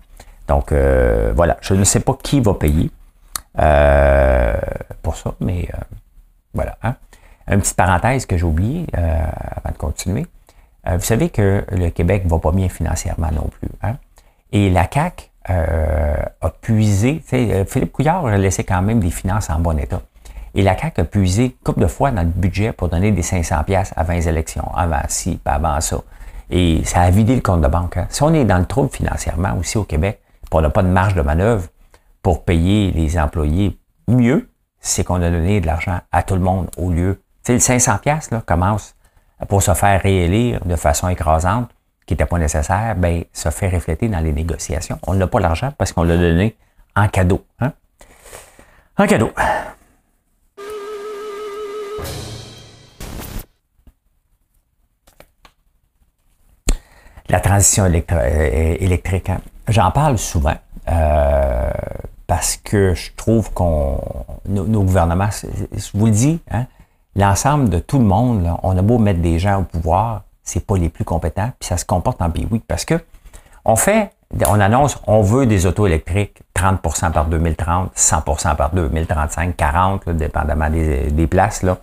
Donc, 0.50 0.72
euh, 0.72 1.32
voilà, 1.36 1.58
je 1.60 1.74
ne 1.74 1.84
sais 1.84 2.00
pas 2.00 2.18
qui 2.20 2.40
va 2.40 2.54
payer 2.54 2.90
euh, 3.60 4.52
pour 5.00 5.14
ça, 5.14 5.32
mais 5.38 5.68
euh, 5.72 5.78
voilà. 6.54 6.76
Hein? 6.82 6.96
Une 7.46 7.60
petite 7.60 7.76
parenthèse 7.76 8.26
que 8.26 8.36
j'ai 8.36 8.44
oubliée 8.44 8.84
avant 8.92 9.70
de 9.70 9.78
continuer. 9.78 10.26
vous 10.84 11.00
savez 11.00 11.28
que 11.28 11.64
le 11.70 11.90
Québec 11.90 12.24
ne 12.24 12.30
va 12.30 12.40
pas 12.40 12.50
bien 12.50 12.68
financièrement 12.68 13.30
non 13.30 13.48
plus. 13.48 13.68
Hein? 13.82 13.96
Et 14.50 14.70
la 14.70 14.88
CAQ 14.92 15.30
a 15.44 16.50
puisé, 16.60 17.22
Philippe 17.66 17.92
Couillard 17.92 18.26
a 18.26 18.36
laissé 18.36 18.64
quand 18.64 18.82
même 18.82 18.98
des 18.98 19.10
finances 19.10 19.50
en 19.50 19.60
bon 19.60 19.78
état. 19.78 20.02
Et 20.54 20.62
la 20.62 20.76
CAQ 20.76 21.00
a 21.00 21.04
puisé 21.04 21.56
couple 21.62 21.80
de 21.80 21.86
fois 21.86 22.10
dans 22.10 22.22
le 22.22 22.28
budget 22.28 22.72
pour 22.72 22.88
donner 22.88 23.12
des 23.12 23.22
500 23.22 23.62
pièces 23.64 23.92
avant 23.96 24.14
les 24.14 24.28
élections, 24.28 24.68
avant 24.74 25.02
ci, 25.08 25.36
pas 25.36 25.52
avant 25.52 25.80
ça. 25.80 25.98
Et 26.50 26.82
ça 26.84 27.02
a 27.02 27.10
vidé 27.10 27.36
le 27.36 27.40
compte 27.40 27.60
de 27.60 27.68
banque. 27.68 27.96
Hein. 27.96 28.06
Si 28.10 28.22
on 28.24 28.34
est 28.34 28.44
dans 28.44 28.58
le 28.58 28.66
trouble 28.66 28.90
financièrement 28.90 29.56
aussi 29.58 29.78
au 29.78 29.84
Québec, 29.84 30.20
on 30.58 30.62
n'a 30.62 30.70
pas 30.70 30.82
de 30.82 30.88
marge 30.88 31.14
de 31.14 31.22
manœuvre 31.22 31.68
pour 32.22 32.44
payer 32.44 32.90
les 32.92 33.18
employés 33.18 33.78
mieux, 34.08 34.50
c'est 34.80 35.04
qu'on 35.04 35.22
a 35.22 35.30
donné 35.30 35.60
de 35.60 35.66
l'argent 35.66 36.00
à 36.12 36.22
tout 36.22 36.34
le 36.34 36.40
monde 36.40 36.68
au 36.76 36.90
lieu. 36.90 37.22
Tu 37.44 37.52
sais, 37.52 37.52
le 37.54 37.60
500 37.60 37.98
pièces 37.98 38.30
là 38.30 38.42
commence 38.44 38.94
pour 39.48 39.62
se 39.62 39.72
faire 39.74 40.00
réélire 40.02 40.64
de 40.64 40.76
façon 40.76 41.08
écrasante, 41.08 41.70
qui 42.06 42.14
n'était 42.14 42.26
pas 42.26 42.38
nécessaire, 42.38 42.94
ben 42.96 43.24
se 43.32 43.50
fait 43.50 43.68
refléter 43.68 44.08
dans 44.08 44.20
les 44.20 44.32
négociations. 44.32 44.98
On 45.06 45.14
n'a 45.14 45.26
pas 45.26 45.40
l'argent 45.40 45.72
parce 45.78 45.92
qu'on 45.92 46.02
l'a 46.02 46.16
donné 46.16 46.56
en 46.96 47.08
cadeau. 47.08 47.44
Hein? 47.60 47.72
En 48.98 49.06
cadeau. 49.06 49.30
La 57.30 57.40
transition 57.40 57.84
euh, 57.84 58.76
électrique. 58.80 59.30
Hein. 59.30 59.40
J'en 59.68 59.90
parle 59.90 60.18
souvent 60.18 60.56
euh, 60.88 61.70
parce 62.26 62.56
que 62.56 62.94
je 62.94 63.10
trouve 63.16 63.52
qu'on 63.52 64.00
nos, 64.46 64.82
gouvernements, 64.82 65.28
je 65.32 65.90
vous 65.94 66.06
le 66.06 66.12
dis, 66.12 66.40
hein, 66.50 66.66
l'ensemble 67.16 67.68
de 67.68 67.78
tout 67.78 67.98
le 67.98 68.04
monde, 68.04 68.50
on 68.62 68.76
a 68.76 68.82
beau 68.82 68.98
mettre 68.98 69.20
des 69.20 69.38
gens 69.38 69.60
au 69.60 69.62
pouvoir, 69.62 70.22
c'est 70.42 70.64
pas 70.64 70.76
les 70.76 70.88
plus 70.88 71.04
compétents, 71.04 71.52
puis 71.58 71.68
ça 71.68 71.76
se 71.76 71.84
comporte 71.84 72.20
en 72.20 72.30
oui 72.50 72.62
parce 72.66 72.84
que 72.84 72.94
on 73.64 73.76
fait, 73.76 74.10
on 74.48 74.58
annonce, 74.58 74.98
on 75.06 75.22
veut 75.22 75.46
des 75.46 75.66
autos 75.66 75.86
électriques 75.86 76.42
30% 76.56 77.12
par 77.12 77.26
2030, 77.26 77.92
100% 77.94 78.56
par 78.56 78.70
2035, 78.70 79.56
40, 79.56 80.08
dépendamment 80.10 80.70
des, 80.70 81.26
places 81.26 81.62
là. 81.62 81.78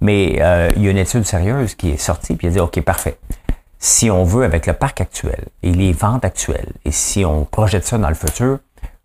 Mais 0.00 0.38
euh, 0.40 0.70
il 0.76 0.82
y 0.82 0.88
a 0.88 0.90
une 0.92 0.98
étude 0.98 1.24
sérieuse 1.24 1.74
qui 1.74 1.90
est 1.90 1.96
sortie 1.98 2.34
puis 2.36 2.46
elle 2.46 2.54
dit 2.54 2.60
ok 2.60 2.80
parfait 2.80 3.18
si 3.80 4.10
on 4.10 4.24
veut, 4.24 4.44
avec 4.44 4.66
le 4.66 4.74
parc 4.74 5.00
actuel 5.00 5.46
et 5.62 5.72
les 5.72 5.92
ventes 5.92 6.24
actuelles, 6.24 6.72
et 6.84 6.92
si 6.92 7.24
on 7.24 7.44
projette 7.44 7.86
ça 7.86 7.98
dans 7.98 8.10
le 8.10 8.14
futur, 8.14 8.58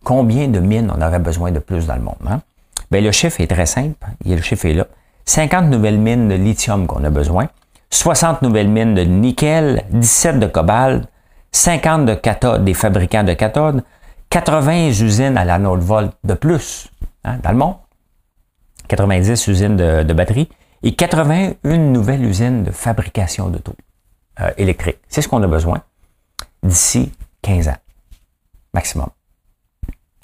combien 0.03 0.49
de 0.49 0.59
mines 0.59 0.91
on 0.95 1.01
aurait 1.01 1.19
besoin 1.19 1.51
de 1.51 1.59
plus 1.59 1.87
dans 1.87 1.95
le 1.95 2.01
monde? 2.01 2.15
Hein? 2.27 2.41
Bien, 2.91 3.01
le 3.01 3.11
chiffre 3.11 3.41
est 3.41 3.47
très 3.47 3.65
simple. 3.65 3.95
Le 4.25 4.39
chiffre 4.41 4.65
est 4.65 4.73
là. 4.73 4.85
50 5.25 5.65
nouvelles 5.65 5.97
mines 5.97 6.27
de 6.27 6.35
lithium 6.35 6.85
qu'on 6.85 7.03
a 7.03 7.09
besoin, 7.09 7.47
60 7.89 8.41
nouvelles 8.41 8.67
mines 8.67 8.93
de 8.93 9.01
nickel, 9.01 9.83
17 9.89 10.39
de 10.39 10.45
cobalt, 10.45 11.07
50 11.51 12.05
de 12.05 12.13
cathodes, 12.13 12.63
des 12.63 12.73
fabricants 12.73 13.23
de 13.23 13.33
cathodes, 13.33 13.83
80 14.29 14.89
usines 14.89 15.37
à 15.37 15.45
la 15.45 15.57
volt 15.57 16.11
de 16.23 16.33
plus 16.33 16.91
hein, 17.23 17.37
dans 17.41 17.51
le 17.51 17.57
monde, 17.57 17.75
90 18.87 19.47
usines 19.47 19.77
de, 19.77 20.03
de 20.03 20.13
batteries 20.13 20.49
et 20.83 20.93
81 20.93 21.77
nouvelles 21.77 22.23
usines 22.23 22.63
de 22.63 22.71
fabrication 22.71 23.47
d'auto. 23.47 23.73
Euh, 24.41 24.51
électrique. 24.57 24.97
C'est 25.07 25.21
ce 25.21 25.29
qu'on 25.29 25.41
a 25.43 25.47
besoin 25.47 25.81
d'ici 26.61 27.13
15 27.41 27.69
ans, 27.69 27.77
maximum. 28.73 29.07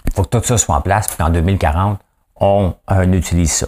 Il 0.05 0.11
faut 0.11 0.23
que 0.23 0.37
tout 0.37 0.43
ça 0.43 0.57
soit 0.57 0.75
en 0.75 0.81
place, 0.81 1.07
puis 1.07 1.15
qu'en 1.15 1.29
2040, 1.29 1.97
on, 2.35 2.75
utilise 3.13 3.53
ça. 3.53 3.67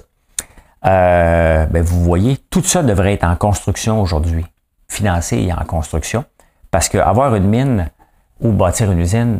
Euh, 0.85 1.65
ben 1.67 1.81
vous 1.81 2.03
voyez, 2.03 2.37
tout 2.49 2.61
ça 2.61 2.83
devrait 2.83 3.13
être 3.13 3.23
en 3.23 3.37
construction 3.37 4.01
aujourd'hui, 4.01 4.45
financé 4.89 5.37
et 5.37 5.53
en 5.53 5.63
construction, 5.63 6.25
parce 6.71 6.89
qu'avoir 6.89 7.35
une 7.35 7.47
mine 7.47 7.89
ou 8.41 8.51
bâtir 8.51 8.91
une 8.91 8.99
usine, 8.99 9.39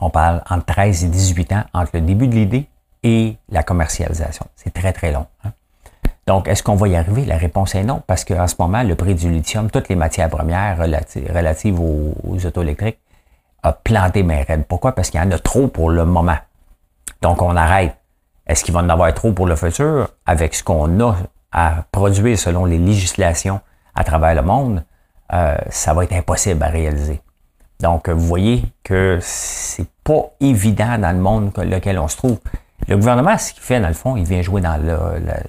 on 0.00 0.08
parle 0.08 0.42
entre 0.48 0.64
13 0.64 1.04
et 1.04 1.08
18 1.08 1.52
ans 1.52 1.64
entre 1.74 1.90
le 1.92 2.00
début 2.00 2.28
de 2.28 2.34
l'idée 2.34 2.66
et 3.02 3.36
la 3.50 3.62
commercialisation. 3.62 4.46
C'est 4.56 4.72
très, 4.72 4.94
très 4.94 5.12
long. 5.12 5.26
Hein? 5.44 5.52
Donc, 6.26 6.48
est-ce 6.48 6.62
qu'on 6.62 6.74
va 6.74 6.88
y 6.88 6.96
arriver? 6.96 7.24
La 7.26 7.36
réponse 7.36 7.74
est 7.74 7.84
non, 7.84 8.02
parce 8.06 8.24
qu'en 8.24 8.46
ce 8.46 8.54
moment, 8.58 8.82
le 8.82 8.94
prix 8.94 9.14
du 9.14 9.30
lithium, 9.30 9.70
toutes 9.70 9.88
les 9.88 9.96
matières 9.96 10.30
premières 10.30 10.78
relatives, 10.78 11.80
aux, 11.80 12.46
auto 12.46 12.62
électriques, 12.62 12.98
a 13.62 13.72
planté 13.72 14.22
mes 14.22 14.42
raides. 14.42 14.64
Pourquoi? 14.66 14.92
Parce 14.92 15.10
qu'il 15.10 15.20
y 15.20 15.22
en 15.22 15.30
a 15.30 15.38
trop 15.38 15.68
pour 15.68 15.90
le 15.90 16.04
moment. 16.04 16.36
Donc, 17.20 17.42
on 17.42 17.54
arrête. 17.56 17.96
Est-ce 18.46 18.64
qu'il 18.64 18.74
va 18.74 18.80
en 18.80 18.88
avoir 18.88 19.12
trop 19.14 19.32
pour 19.32 19.46
le 19.46 19.56
futur? 19.56 20.08
Avec 20.26 20.54
ce 20.54 20.62
qu'on 20.62 21.00
a 21.00 21.16
à 21.52 21.84
produire 21.92 22.38
selon 22.38 22.64
les 22.64 22.78
législations 22.78 23.60
à 23.94 24.04
travers 24.04 24.34
le 24.34 24.42
monde, 24.42 24.84
euh, 25.32 25.56
ça 25.70 25.94
va 25.94 26.04
être 26.04 26.12
impossible 26.12 26.62
à 26.62 26.68
réaliser. 26.68 27.20
Donc, 27.80 28.08
vous 28.08 28.26
voyez 28.26 28.64
que 28.82 29.18
c'est 29.20 29.88
pas 30.02 30.30
évident 30.40 30.98
dans 30.98 31.12
le 31.12 31.22
monde 31.22 31.52
dans 31.54 31.64
lequel 31.64 31.98
on 31.98 32.08
se 32.08 32.16
trouve. 32.16 32.38
Le 32.88 32.96
gouvernement, 32.96 33.36
ce 33.38 33.52
qu'il 33.52 33.62
fait, 33.62 33.80
dans 33.80 33.88
le 33.88 33.94
fond, 33.94 34.16
il 34.16 34.24
vient 34.24 34.42
jouer 34.42 34.60
dans 34.60 34.78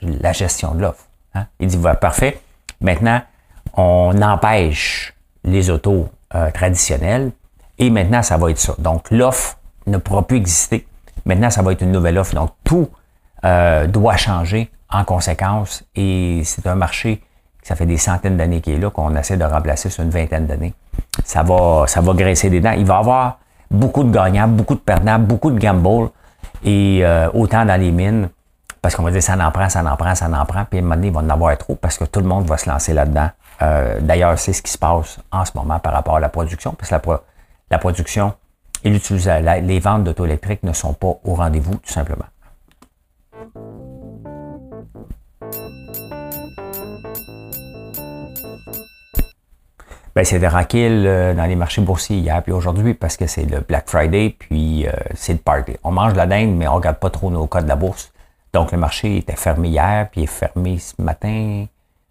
la, 0.01 0.33
gestion 0.33 0.73
de 0.73 0.81
l'offre. 0.81 1.05
Hein. 1.33 1.45
Il 1.59 1.67
dit, 1.67 1.77
voilà, 1.77 1.95
parfait, 1.95 2.39
maintenant, 2.81 3.21
on 3.75 4.21
empêche 4.21 5.13
les 5.43 5.69
autos 5.69 6.09
euh, 6.33 6.49
traditionnelles 6.51 7.31
et 7.77 7.89
maintenant, 7.89 8.21
ça 8.21 8.37
va 8.37 8.51
être 8.51 8.59
ça. 8.59 8.75
Donc, 8.77 9.11
l'offre 9.11 9.57
ne 9.87 9.97
pourra 9.97 10.25
plus 10.25 10.37
exister. 10.37 10.87
Maintenant, 11.25 11.49
ça 11.49 11.61
va 11.61 11.73
être 11.73 11.81
une 11.81 11.91
nouvelle 11.91 12.17
offre. 12.17 12.35
Donc, 12.35 12.51
tout 12.63 12.89
euh, 13.43 13.87
doit 13.87 14.17
changer 14.17 14.71
en 14.89 15.03
conséquence 15.03 15.83
et 15.95 16.41
c'est 16.45 16.65
un 16.67 16.75
marché 16.75 17.21
ça 17.65 17.75
fait 17.75 17.87
des 17.87 17.97
centaines 17.97 18.37
d'années 18.37 18.61
qu'il 18.61 18.73
est 18.73 18.77
là, 18.77 18.91
qu'on 18.91 19.15
essaie 19.15 19.37
de 19.37 19.43
remplacer 19.43 19.89
sur 19.89 20.03
une 20.03 20.11
vingtaine 20.11 20.45
d'années. 20.45 20.75
Ça 21.23 21.41
va, 21.41 21.85
ça 21.87 21.99
va 21.99 22.13
graisser 22.13 22.51
des 22.51 22.61
dents. 22.61 22.73
Il 22.77 22.85
va 22.85 22.97
y 22.97 22.97
avoir 22.99 23.39
beaucoup 23.71 24.03
de 24.03 24.11
gagnants, 24.11 24.47
beaucoup 24.47 24.75
de 24.75 24.79
perdants, 24.81 25.17
beaucoup 25.17 25.49
de 25.49 25.57
gamble. 25.57 26.09
Et 26.65 27.05
euh, 27.05 27.29
autant 27.33 27.63
dans 27.63 27.79
les 27.79 27.91
mines, 27.91 28.29
parce 28.81 28.95
qu'on 28.95 29.03
va 29.03 29.11
dire 29.11 29.23
ça 29.23 29.33
en 29.33 29.51
prend, 29.51 29.69
ça 29.69 29.83
en 29.83 29.95
prend, 29.95 30.13
ça 30.15 30.27
en 30.27 30.45
prend, 30.45 30.65
puis 30.65 30.79
à 30.79 30.81
un 30.81 30.83
moment 30.83 30.95
donné, 30.95 31.07
il 31.07 31.13
va 31.13 31.21
en 31.21 31.29
avoir 31.29 31.57
trop 31.57 31.75
parce 31.75 31.97
que 31.97 32.05
tout 32.05 32.19
le 32.19 32.27
monde 32.27 32.45
va 32.47 32.57
se 32.57 32.69
lancer 32.69 32.93
là-dedans. 32.93 33.29
Euh, 33.61 33.99
d'ailleurs, 34.01 34.37
c'est 34.37 34.51
ce 34.51 34.61
qui 34.61 34.71
se 34.71 34.77
passe 34.77 35.19
en 35.31 35.45
ce 35.45 35.51
moment 35.55 35.79
par 35.79 35.93
rapport 35.93 36.17
à 36.17 36.19
la 36.19 36.29
production, 36.29 36.73
parce 36.73 36.89
que 36.89 36.95
la, 36.95 37.21
la 37.71 37.77
production 37.77 38.33
et 38.83 38.89
l'utilisation, 38.89 39.61
les 39.63 39.79
ventes 39.79 40.03
d'auto 40.03 40.25
électriques 40.25 40.63
ne 40.63 40.73
sont 40.73 40.93
pas 40.93 41.13
au 41.23 41.35
rendez-vous, 41.35 41.75
tout 41.75 41.93
simplement. 41.93 42.25
Ben, 50.15 50.23
c'était 50.23 50.47
tranquille 50.47 51.03
euh, 51.05 51.33
dans 51.33 51.43
les 51.43 51.57
marchés 51.57 51.81
boursiers 51.81 52.15
hier 52.19 52.41
puis 52.41 52.53
aujourd'hui 52.53 52.93
parce 52.93 53.17
que 53.17 53.27
c'est 53.27 53.43
le 53.43 53.59
Black 53.59 53.89
Friday 53.89 54.33
puis 54.39 54.87
euh, 54.87 54.91
c'est 55.13 55.33
le 55.33 55.39
party. 55.39 55.73
On 55.83 55.91
mange 55.91 56.13
de 56.13 56.17
la 56.17 56.25
dinde, 56.25 56.55
mais 56.55 56.69
on 56.69 56.75
regarde 56.75 56.99
pas 56.99 57.09
trop 57.09 57.29
nos 57.29 57.47
codes 57.47 57.65
de 57.65 57.67
la 57.69 57.75
bourse. 57.75 58.13
Donc 58.53 58.71
le 58.71 58.77
marché 58.77 59.17
était 59.17 59.35
fermé 59.35 59.67
hier 59.67 60.07
puis 60.09 60.23
est 60.23 60.27
fermé 60.27 60.79
ce 60.79 60.93
matin. 61.01 61.65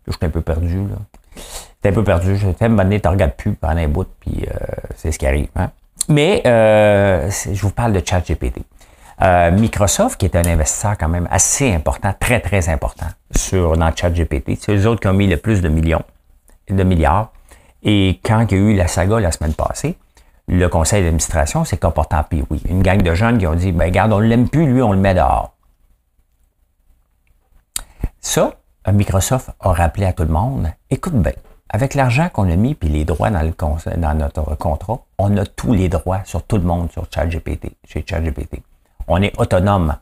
Je 0.06 0.12
suis 0.12 0.20
un 0.22 0.28
peu 0.28 0.42
perdu 0.42 0.86
là. 0.86 0.96
J'étais 1.34 1.88
un 1.88 1.92
peu 1.92 2.04
perdu. 2.04 2.36
Je 2.36 2.44
moment 2.44 2.82
donné, 2.82 3.00
tu 3.00 3.08
regardes 3.08 3.32
plus 3.32 3.52
pendant 3.52 3.80
un 3.80 3.88
bout 3.88 4.06
puis 4.20 4.46
euh, 4.46 4.54
c'est 4.96 5.10
ce 5.10 5.18
qui 5.18 5.26
arrive. 5.26 5.48
Hein. 5.56 5.70
Mais 6.10 6.42
je 6.44 7.62
vous 7.62 7.70
parle 7.70 7.94
de 7.94 8.02
ChatGPT. 8.04 8.60
Microsoft, 9.52 10.20
qui 10.20 10.26
est 10.26 10.36
un 10.36 10.44
investisseur 10.44 10.98
quand 10.98 11.08
même 11.08 11.26
assez 11.30 11.72
important, 11.72 12.12
très, 12.20 12.40
très 12.40 12.68
important 12.68 13.06
sur, 13.34 13.78
dans 13.78 13.90
ChatGPT, 13.96 14.58
c'est 14.60 14.76
eux 14.76 14.86
autres 14.86 15.00
qui 15.00 15.08
ont 15.08 15.14
mis 15.14 15.26
le 15.26 15.38
plus 15.38 15.62
de 15.62 15.70
millions, 15.70 16.02
de 16.68 16.82
milliards. 16.82 17.30
Et 17.84 18.20
quand 18.24 18.46
il 18.50 18.58
y 18.58 18.60
a 18.60 18.64
eu 18.64 18.74
la 18.74 18.88
saga 18.88 19.20
la 19.20 19.30
semaine 19.30 19.54
passée, 19.54 19.96
le 20.48 20.66
conseil 20.68 21.02
d'administration 21.02 21.64
s'est 21.64 21.76
comporté 21.76 22.16
en 22.16 22.24
oui. 22.50 22.62
Une 22.68 22.82
gang 22.82 23.00
de 23.00 23.14
jeunes 23.14 23.38
qui 23.38 23.46
ont 23.46 23.54
dit, 23.54 23.72
ben 23.72 23.84
regarde, 23.84 24.12
on 24.12 24.20
ne 24.20 24.26
l'aime 24.26 24.48
plus, 24.48 24.66
lui, 24.66 24.82
on 24.82 24.92
le 24.92 24.98
met 24.98 25.14
dehors. 25.14 25.54
Ça, 28.20 28.54
Microsoft 28.90 29.50
a 29.60 29.72
rappelé 29.72 30.06
à 30.06 30.12
tout 30.12 30.24
le 30.24 30.30
monde, 30.30 30.70
écoute 30.90 31.14
bien, 31.14 31.32
avec 31.70 31.94
l'argent 31.94 32.28
qu'on 32.32 32.50
a 32.50 32.56
mis 32.56 32.74
puis 32.74 32.88
les 32.88 33.04
droits 33.04 33.30
dans, 33.30 33.42
le, 33.42 33.52
dans 33.96 34.14
notre 34.14 34.54
contrat, 34.56 35.00
on 35.18 35.36
a 35.36 35.44
tous 35.44 35.72
les 35.72 35.88
droits 35.88 36.20
sur 36.24 36.42
tout 36.42 36.56
le 36.56 36.62
monde 36.62 36.90
sur 36.90 37.06
ChatGPT, 37.12 37.72
chez 37.86 38.04
ChatGPT. 38.06 38.62
On 39.08 39.20
est 39.20 39.38
autonome 39.38 39.96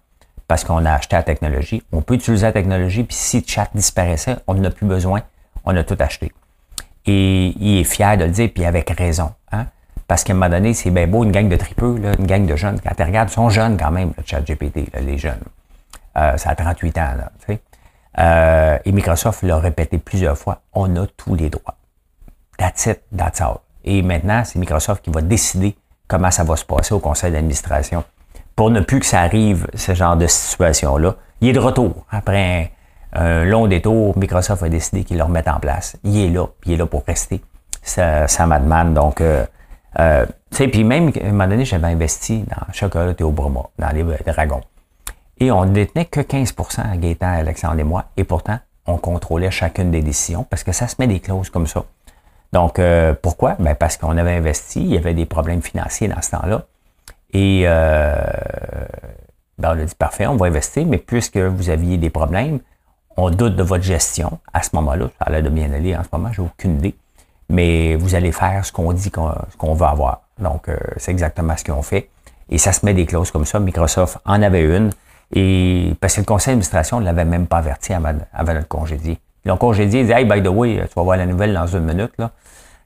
parce 0.47 0.64
qu'on 0.64 0.85
a 0.85 0.92
acheté 0.92 1.16
la 1.16 1.23
technologie. 1.23 1.83
On 1.92 2.03
peut 2.03 2.14
utiliser 2.14 2.47
la 2.47 2.53
technologie, 2.53 3.05
puis 3.05 3.16
si 3.16 3.45
Chat 3.47 3.71
disparaissait, 3.75 4.37
on 4.47 4.55
n'en 4.55 4.64
a 4.64 4.71
plus 4.71 4.87
besoin. 4.87 5.23
On 5.64 5.75
a 5.77 5.83
tout 5.83 5.97
acheté. 5.99 6.33
Et 7.07 7.55
il 7.59 7.81
est 7.81 7.85
fier 7.85 8.17
de 8.17 8.25
le 8.25 8.31
dire, 8.31 8.51
puis 8.55 8.65
avec 8.65 8.91
raison. 8.91 9.33
Hein? 9.51 9.67
Parce 10.07 10.25
qu'à 10.25 10.33
un 10.33 10.37
moment 10.37 10.51
donné, 10.51 10.75
c'est 10.75 10.91
bien 10.91 11.07
beau, 11.07 11.25
une 11.25 11.33
gang 11.33 11.49
de 11.49 11.57
tripeux, 11.57 11.99
là, 11.99 12.12
une 12.19 12.27
gang 12.27 12.47
de 12.47 12.57
jeunes. 12.57 12.81
Quand 12.81 12.95
tu 12.95 13.03
regardes, 13.03 13.31
ils 13.31 13.35
sont 13.35 13.51
jeunes 13.51 13.77
quand 13.77 13.91
même, 13.91 14.12
le 14.17 14.23
chat 14.25 14.41
GPT, 14.41 14.91
les 15.01 15.19
jeunes. 15.19 15.41
Euh, 16.17 16.37
ça 16.37 16.51
a 16.51 16.55
38 16.55 16.99
ans, 16.99 17.01
là, 17.17 17.33
tu 17.41 17.55
sais. 17.55 17.61
Euh, 18.19 18.79
et 18.85 18.93
Microsoft 18.93 19.43
l'a 19.43 19.59
répété 19.59 19.99
plusieurs 19.99 20.37
fois, 20.37 20.61
on 20.75 20.95
a 20.97 21.07
tous 21.07 21.35
les 21.35 21.49
droits. 21.49 21.77
That's 22.59 22.87
it, 22.87 23.01
that's 23.17 23.41
all. 23.41 23.57
Et 23.85 24.03
maintenant, 24.03 24.45
c'est 24.45 24.59
Microsoft 24.59 25.03
qui 25.03 25.11
va 25.11 25.23
décider 25.23 25.75
comment 26.07 26.31
ça 26.31 26.45
va 26.45 26.57
se 26.57 26.65
passer 26.65 26.93
au 26.93 26.99
conseil 26.99 27.33
d'administration 27.33 28.05
pour 28.55 28.71
ne 28.71 28.81
plus 28.81 29.01
que 29.01 29.07
ça 29.07 29.21
arrive, 29.21 29.67
ce 29.75 29.95
genre 29.95 30.17
de 30.17 30.27
situation-là. 30.27 31.17
Il 31.41 31.49
est 31.49 31.53
de 31.53 31.59
retour 31.59 32.05
après 32.11 32.73
un 33.12 33.44
long 33.44 33.66
détour, 33.66 34.16
Microsoft 34.16 34.62
a 34.62 34.68
décidé 34.68 35.05
qu'il 35.05 35.18
le 35.18 35.25
remette 35.25 35.48
en 35.48 35.61
place. 35.61 35.96
Il 36.05 36.18
est 36.18 36.29
là, 36.29 36.46
il 36.64 36.72
est 36.72 36.77
là 36.77 36.87
pour 36.87 37.05
rester. 37.05 37.42
Ça, 37.83 38.29
ça 38.29 38.46
demande. 38.46 38.94
Donc, 38.94 39.20
euh, 39.20 39.44
euh, 39.98 40.25
tu 40.51 40.57
sais, 40.57 40.68
puis 40.68 40.85
même, 40.85 41.12
à 41.20 41.27
un 41.27 41.31
moment 41.31 41.48
donné, 41.48 41.64
j'avais 41.64 41.88
investi 41.88 42.44
dans 42.48 42.72
Chocolat 42.72 43.14
et 43.18 43.22
au 43.22 43.31
Broma, 43.31 43.62
dans 43.79 43.90
les 43.90 44.05
dragons. 44.27 44.62
Et 45.38 45.51
on 45.51 45.64
ne 45.64 45.72
détenait 45.72 46.05
que 46.05 46.20
15 46.20 46.55
à 46.79 46.96
Gaétan, 46.96 47.33
Alexandre 47.33 47.81
et 47.81 47.85
moi. 47.85 48.05
Et 48.16 48.25
pourtant, 48.25 48.59
on 48.87 48.96
contrôlait 48.96 49.51
chacune 49.51 49.90
des 49.90 50.03
décisions 50.03 50.44
parce 50.48 50.62
que 50.64 50.72
ça 50.72 50.88
se 50.88 50.96
met 50.98 51.07
des 51.07 51.20
clauses 51.20 51.51
comme 51.51 51.66
ça. 51.66 51.85
Donc, 52.53 52.79
euh, 52.79 53.14
pourquoi? 53.20 53.57
Ben 53.59 53.75
parce 53.75 53.96
qu'on 53.96 54.16
avait 54.16 54.37
investi, 54.37 54.81
il 54.81 54.92
y 54.92 54.96
avait 54.96 55.14
des 55.14 55.27
problèmes 55.27 55.62
financiers 55.62 56.09
dans 56.09 56.20
ce 56.20 56.31
temps-là. 56.33 56.66
Et 57.33 57.62
euh, 57.64 58.14
ben 59.59 59.75
on 59.75 59.81
a 59.81 59.85
dit, 59.85 59.94
parfait, 59.94 60.27
on 60.27 60.37
va 60.37 60.46
investir, 60.46 60.87
mais 60.87 60.98
puisque 60.98 61.38
vous 61.38 61.70
aviez 61.70 61.96
des 61.96 62.11
problèmes, 62.11 62.61
on 63.16 63.31
doute 63.31 63.57
de 63.57 63.62
votre 63.62 63.85
gestion 63.85 64.38
à 64.53 64.62
ce 64.62 64.70
moment-là. 64.75 65.07
Ça 65.18 65.27
a 65.27 65.31
l'air 65.31 65.42
de 65.42 65.48
bien 65.48 65.72
aller 65.72 65.96
en 65.96 66.03
ce 66.03 66.09
moment, 66.12 66.31
j'ai 66.33 66.42
aucune 66.42 66.79
idée. 66.79 66.94
Mais 67.48 67.96
vous 67.96 68.14
allez 68.14 68.33
faire 68.33 68.64
ce 68.64 68.72
qu'on 68.72 68.92
dit 68.92 69.11
qu'on 69.11 69.75
veut 69.75 69.87
avoir. 69.87 70.22
Donc, 70.38 70.68
euh, 70.68 70.77
c'est 70.96 71.11
exactement 71.11 71.57
ce 71.57 71.64
qu'ils 71.64 71.75
ont 71.75 71.83
fait. 71.83 72.09
Et 72.48 72.59
ça 72.59 72.72
se 72.72 72.85
met 72.85 72.94
des 72.94 73.07
clauses 73.07 73.31
comme 73.31 73.44
ça. 73.44 73.61
Microsoft 73.61 74.18
en 74.25 74.40
avait 74.42 74.62
une. 74.62 74.90
Et 75.35 75.94
parce 76.01 76.14
que 76.14 76.20
le 76.20 76.27
conseil 76.27 76.53
d'administration 76.53 77.01
ne 77.01 77.05
l'avait 77.05 77.25
même 77.25 77.46
pas 77.46 77.59
averti 77.59 77.92
avant, 77.92 78.12
notre 78.12 78.68
congédié. 78.68 79.18
Ils 79.44 79.48
l'ont 79.48 79.57
congédié, 79.57 80.01
ils 80.01 80.07
dit 80.07 80.12
Hey, 80.12 80.25
by 80.25 80.42
the 80.42 80.48
way, 80.48 80.83
tu 80.88 80.94
vas 80.94 81.03
voir 81.03 81.16
la 81.16 81.27
nouvelle 81.27 81.55
dans 81.55 81.66
une 81.66 81.85
minute. 81.85 82.12
Là. 82.18 82.31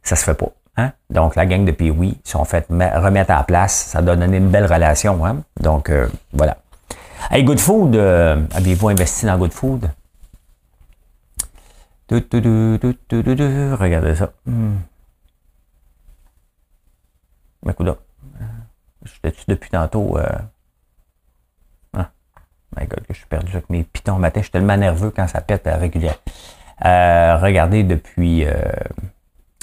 Ça 0.03 0.17
se 0.17 0.25
fait 0.25 0.35
pas. 0.35 0.51
Hein? 0.77 0.93
Donc, 1.11 1.37
la 1.37 1.47
gang 1.47 1.65
de 1.65 1.73
Pee-Wee 1.73 2.19
sont 2.25 2.45
fait 2.45 2.67
remettre 2.69 3.31
à 3.31 3.39
la 3.39 3.45
place. 3.45 3.73
Ça 3.73 4.03
doit 4.03 4.17
donner 4.17 4.37
une 4.37 4.51
belle 4.51 4.67
relation. 4.67 5.25
Hein? 5.25 5.39
Donc, 5.61 5.91
euh, 5.91 6.09
voilà. 6.33 6.59
Hey, 7.31 7.43
Good 7.43 7.59
Food, 7.59 7.97
euh, 7.97 8.37
avez-vous 8.55 8.89
investi 8.89 9.27
dans 9.27 9.37
Good 9.37 9.53
Food? 9.53 9.91
Regardez 13.77 14.15
ça. 14.15 14.33
Hmm. 14.45 14.77
Écoute, 17.69 17.99
j'étais 19.05 19.37
depuis 19.49 19.71
tantôt. 19.71 20.17
Euh... 20.19 20.25
Ah, 21.97 22.11
my 22.77 22.87
God, 22.87 23.01
que 23.07 23.13
je 23.13 23.19
suis 23.19 23.27
perdu 23.27 23.53
avec 23.53 23.69
mes 23.71 23.83
pitons 23.83 24.19
matin. 24.19 24.41
Je 24.41 24.45
suis 24.45 24.53
tellement 24.53 24.77
nerveux 24.77 25.11
quand 25.11 25.27
ça 25.27 25.41
pète 25.41 25.67
à 25.67 25.77
régulière. 25.77 26.19
Euh, 26.85 27.39
regardez, 27.39 27.83
depuis 27.83 28.45
euh, 28.45 28.55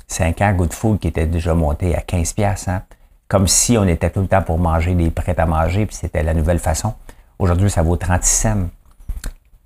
5 0.08 0.42
ans, 0.42 0.54
Good 0.54 0.74
Food 0.74 1.00
qui 1.00 1.08
était 1.08 1.28
déjà 1.28 1.54
monté 1.54 1.96
à 1.96 2.02
15 2.02 2.34
pièces, 2.34 2.68
hein? 2.68 2.84
comme 3.30 3.48
si 3.48 3.78
on 3.78 3.86
était 3.88 4.10
tout 4.10 4.22
le 4.22 4.28
temps 4.28 4.42
pour 4.42 4.58
manger 4.60 4.96
des 4.96 5.12
prêts 5.12 5.40
à 5.40 5.46
manger, 5.46 5.86
puis 5.86 5.96
c'était 5.96 6.24
la 6.24 6.34
nouvelle 6.34 6.60
façon. 6.60 6.94
Aujourd'hui, 7.40 7.70
ça 7.70 7.84
vaut 7.84 7.96
36 7.96 8.30
cents. 8.30 8.70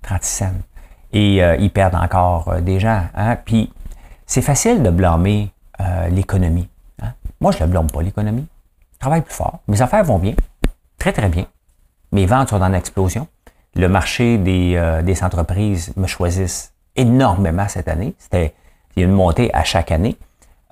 36 0.02 0.28
cents 0.28 0.52
et 1.12 1.42
euh, 1.42 1.56
ils 1.56 1.70
perdent 1.70 1.94
encore 1.94 2.48
euh, 2.48 2.60
des 2.60 2.80
gens. 2.80 3.02
Hein? 3.14 3.36
Puis 3.44 3.72
c'est 4.26 4.42
facile 4.42 4.82
de 4.82 4.90
blâmer 4.90 5.50
euh, 5.80 6.08
l'économie. 6.08 6.68
Hein? 7.02 7.12
Moi, 7.40 7.52
je 7.52 7.62
ne 7.62 7.68
blâme 7.68 7.90
pas 7.90 8.02
l'économie. 8.02 8.46
Je 8.94 8.98
travaille 8.98 9.22
plus 9.22 9.34
fort. 9.34 9.60
Mes 9.68 9.80
affaires 9.80 10.04
vont 10.04 10.18
bien. 10.18 10.34
Très, 10.98 11.12
très 11.12 11.28
bien. 11.28 11.46
Mes 12.12 12.26
ventes 12.26 12.50
sont 12.50 12.60
en 12.60 12.72
explosion. 12.72 13.28
Le 13.74 13.88
marché 13.88 14.38
des, 14.38 15.00
des 15.04 15.22
entreprises 15.22 15.92
me 15.96 16.08
choisissent 16.08 16.72
énormément 16.96 17.68
cette 17.68 17.86
année. 17.86 18.14
C'était 18.18 18.54
il 18.96 19.00
y 19.00 19.02
a 19.04 19.08
une 19.08 19.14
montée 19.14 19.54
à 19.54 19.62
chaque 19.62 19.92
année 19.92 20.16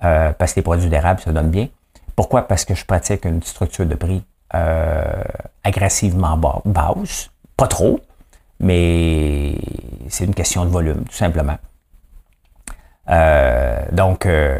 parce 0.00 0.54
que 0.54 0.56
les 0.56 0.62
produits 0.62 0.88
d'érable 0.88 1.20
se 1.20 1.30
donnent 1.30 1.50
bien. 1.50 1.68
Pourquoi? 2.16 2.48
Parce 2.48 2.64
que 2.64 2.74
je 2.74 2.84
pratique 2.84 3.26
une 3.26 3.42
structure 3.42 3.86
de 3.86 3.94
prix 3.94 4.24
agressivement 5.62 6.36
basse. 6.64 7.30
Pas 7.56 7.68
trop, 7.68 8.00
mais 8.60 9.56
c'est 10.08 10.24
une 10.24 10.34
question 10.34 10.64
de 10.64 10.70
volume, 10.70 11.04
tout 11.04 11.16
simplement. 11.16 11.56
Euh, 13.08 13.84
donc, 13.92 14.26
euh, 14.26 14.58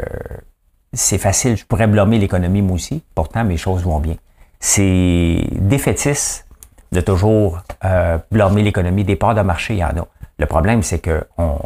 c'est 0.93 1.19
facile. 1.19 1.57
Je 1.57 1.65
pourrais 1.65 1.87
blâmer 1.87 2.19
l'économie, 2.19 2.63
moi 2.63 2.77
aussi. 2.77 3.03
Pourtant, 3.15 3.45
mes 3.45 3.57
choses 3.57 3.83
vont 3.83 3.99
bien. 3.99 4.17
C'est 4.61 5.47
défaitiste 5.53 6.47
de 6.93 7.01
toujours 7.01 7.59
euh, 7.85 8.19
blâmer 8.31 8.63
l'économie. 8.63 9.05
Des 9.05 9.17
parts 9.17 9.35
de 9.35 9.43
marché, 9.43 9.75
il 9.75 9.79
y 9.79 9.85
en 9.85 9.89
a. 9.89 10.07
Le 10.39 10.47
problème, 10.47 10.83
c'est 10.83 10.99
que 10.99 11.27
on, 11.39 11.59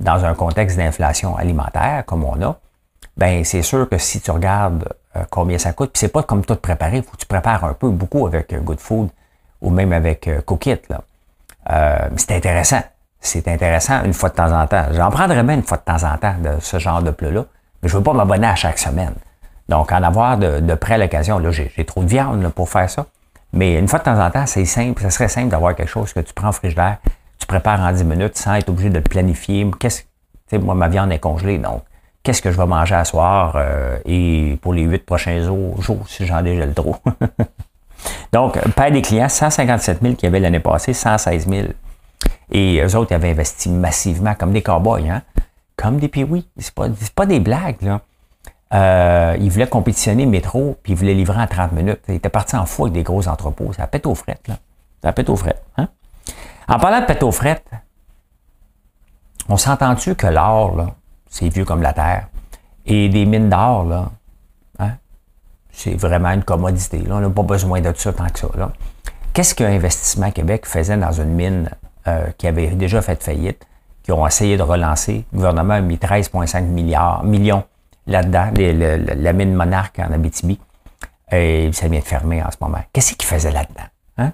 dans 0.00 0.24
un 0.24 0.34
contexte 0.34 0.76
d'inflation 0.76 1.36
alimentaire 1.36 2.04
comme 2.06 2.24
on 2.24 2.40
a, 2.42 2.58
ben 3.16 3.44
c'est 3.44 3.62
sûr 3.62 3.88
que 3.88 3.96
si 3.96 4.20
tu 4.20 4.30
regardes 4.30 4.86
combien 5.30 5.56
ça 5.56 5.72
coûte, 5.72 5.92
puis 5.92 6.00
c'est 6.00 6.12
pas 6.12 6.22
comme 6.22 6.44
tout 6.44 6.56
préparer, 6.56 6.98
il 6.98 7.02
faut 7.02 7.12
que 7.12 7.16
tu 7.16 7.26
prépares 7.26 7.64
un 7.64 7.72
peu, 7.72 7.88
beaucoup 7.88 8.26
avec 8.26 8.54
Good 8.54 8.78
Food 8.78 9.08
ou 9.62 9.70
même 9.70 9.94
avec 9.94 10.28
Cookit. 10.44 10.82
Là. 10.90 11.02
Euh, 11.70 12.08
c'est 12.16 12.32
intéressant. 12.32 12.82
C'est 13.20 13.48
intéressant 13.48 14.04
une 14.04 14.12
fois 14.12 14.28
de 14.28 14.34
temps 14.34 14.52
en 14.52 14.66
temps. 14.66 14.86
J'en 14.92 15.10
prendrais 15.10 15.42
bien 15.42 15.56
une 15.56 15.62
fois 15.62 15.78
de 15.78 15.82
temps 15.82 16.04
en 16.04 16.16
temps 16.16 16.34
de 16.40 16.60
ce 16.60 16.78
genre 16.78 17.02
de 17.02 17.10
plat-là, 17.10 17.44
mais 17.82 17.88
je 17.88 17.94
ne 17.94 17.98
veux 17.98 18.04
pas 18.04 18.12
m'abonner 18.12 18.46
à 18.46 18.54
chaque 18.54 18.78
semaine. 18.78 19.14
Donc, 19.68 19.90
en 19.90 20.02
avoir 20.02 20.38
de, 20.38 20.60
de 20.60 20.74
près 20.74 20.96
l'occasion, 20.96 21.38
là, 21.38 21.50
j'ai 21.50 21.84
trop 21.84 22.04
de 22.04 22.08
viande 22.08 22.48
pour 22.50 22.68
faire 22.68 22.88
ça. 22.88 23.06
Mais 23.52 23.78
une 23.78 23.88
fois 23.88 23.98
de 23.98 24.04
temps 24.04 24.24
en 24.24 24.30
temps, 24.30 24.46
c'est 24.46 24.64
simple. 24.64 25.02
Ce 25.02 25.10
serait 25.10 25.28
simple 25.28 25.48
d'avoir 25.48 25.74
quelque 25.74 25.88
chose 25.88 26.12
que 26.12 26.20
tu 26.20 26.32
prends 26.34 26.50
au 26.50 26.52
frigidaire, 26.52 26.98
tu 27.38 27.46
prépares 27.46 27.80
en 27.80 27.92
10 27.92 28.04
minutes 28.04 28.36
sans 28.36 28.54
être 28.54 28.68
obligé 28.68 28.90
de 28.90 28.96
le 28.96 29.02
planifier. 29.02 29.68
Qu'est-ce, 29.80 30.02
moi, 30.56 30.74
ma 30.74 30.88
viande 30.88 31.10
est 31.10 31.18
congelée, 31.18 31.58
donc 31.58 31.82
qu'est-ce 32.22 32.42
que 32.42 32.50
je 32.50 32.56
vais 32.56 32.66
manger 32.66 32.96
à 32.96 33.04
soir 33.04 33.52
euh, 33.54 33.98
et 34.04 34.58
pour 34.60 34.74
les 34.74 34.82
huit 34.82 35.06
prochains 35.06 35.42
jours, 35.44 35.78
si 36.08 36.26
j'en 36.26 36.44
ai 36.44 36.56
le 36.56 36.74
trop. 36.74 36.96
Donc, 38.32 38.58
pas 38.72 38.90
des 38.90 39.02
clients, 39.02 39.28
157 39.28 40.00
000 40.02 40.14
qu'il 40.14 40.24
y 40.24 40.26
avait 40.26 40.40
l'année 40.40 40.60
passée, 40.60 40.92
116 40.92 41.48
000. 41.48 41.68
Et 42.50 42.80
eux 42.80 42.96
autres, 42.96 43.12
ils 43.12 43.14
avaient 43.14 43.30
investi 43.30 43.68
massivement 43.68 44.34
comme 44.34 44.52
des 44.52 44.62
cowboys, 44.62 45.08
hein? 45.08 45.22
comme 45.76 45.98
des 45.98 46.08
piouis. 46.08 46.48
C'est 46.58 46.74
pas, 46.74 46.88
pas 47.14 47.26
des 47.26 47.40
blagues, 47.40 47.82
là. 47.82 48.00
Euh, 48.74 49.36
ils 49.38 49.48
voulaient 49.50 49.68
compétitionner 49.68 50.26
métro, 50.26 50.76
puis 50.82 50.92
ils 50.92 50.96
voulaient 50.96 51.14
livrer 51.14 51.40
en 51.40 51.46
30 51.46 51.72
minutes. 51.72 52.00
Ils 52.08 52.16
étaient 52.16 52.28
partis 52.28 52.56
en 52.56 52.66
fou 52.66 52.84
avec 52.84 52.94
des 52.94 53.04
gros 53.04 53.28
entrepôts. 53.28 53.72
Ça 53.72 53.86
pète 53.86 54.06
aux 54.06 54.14
frettes, 54.14 54.48
là. 54.48 54.56
Ça 55.02 55.12
pète 55.12 55.28
aux 55.28 55.36
frettes. 55.36 55.62
Hein? 55.76 55.88
En 56.68 56.78
parlant 56.78 57.00
de 57.00 57.06
pète 57.06 57.22
aux 57.22 57.30
frettes, 57.30 57.70
on 59.48 59.56
s'entend-tu 59.56 60.16
que 60.16 60.26
l'or, 60.26 60.76
là, 60.76 60.86
c'est 61.28 61.48
vieux 61.48 61.64
comme 61.64 61.82
la 61.82 61.92
terre, 61.92 62.26
et 62.84 63.08
des 63.08 63.24
mines 63.24 63.48
d'or, 63.48 63.84
là, 63.84 64.10
c'est 65.76 65.94
vraiment 65.94 66.30
une 66.30 66.42
commodité. 66.42 66.98
Là. 66.98 67.16
On 67.16 67.20
n'a 67.20 67.28
pas 67.28 67.42
besoin 67.42 67.80
de 67.82 67.92
ça 67.94 68.12
tant 68.12 68.26
que 68.28 68.38
ça. 68.38 68.48
Qu'est-ce 69.34 69.54
qu'un 69.54 69.70
investissement 69.70 70.30
Québec 70.30 70.64
faisait 70.64 70.96
dans 70.96 71.12
une 71.12 71.34
mine 71.34 71.70
euh, 72.08 72.28
qui 72.38 72.46
avait 72.46 72.68
déjà 72.68 73.02
fait 73.02 73.22
faillite, 73.22 73.66
qui 74.02 74.10
ont 74.10 74.26
essayé 74.26 74.56
de 74.56 74.62
relancer? 74.62 75.26
Le 75.32 75.36
gouvernement 75.36 75.74
a 75.74 75.80
mis 75.82 75.96
13,5 75.96 76.62
milliards, 76.62 77.22
millions 77.24 77.62
là-dedans, 78.06 78.50
la 78.56 79.32
mine 79.34 79.52
Monarque 79.52 79.98
en 79.98 80.10
Abitibi. 80.12 80.58
Et 81.30 81.70
ça 81.72 81.88
vient 81.88 82.00
de 82.00 82.04
fermer 82.04 82.42
en 82.42 82.50
ce 82.50 82.56
moment. 82.60 82.82
Qu'est-ce 82.94 83.14
qu'ils 83.14 83.28
faisaient 83.28 83.50
là-dedans? 83.50 83.88
Hein? 84.16 84.32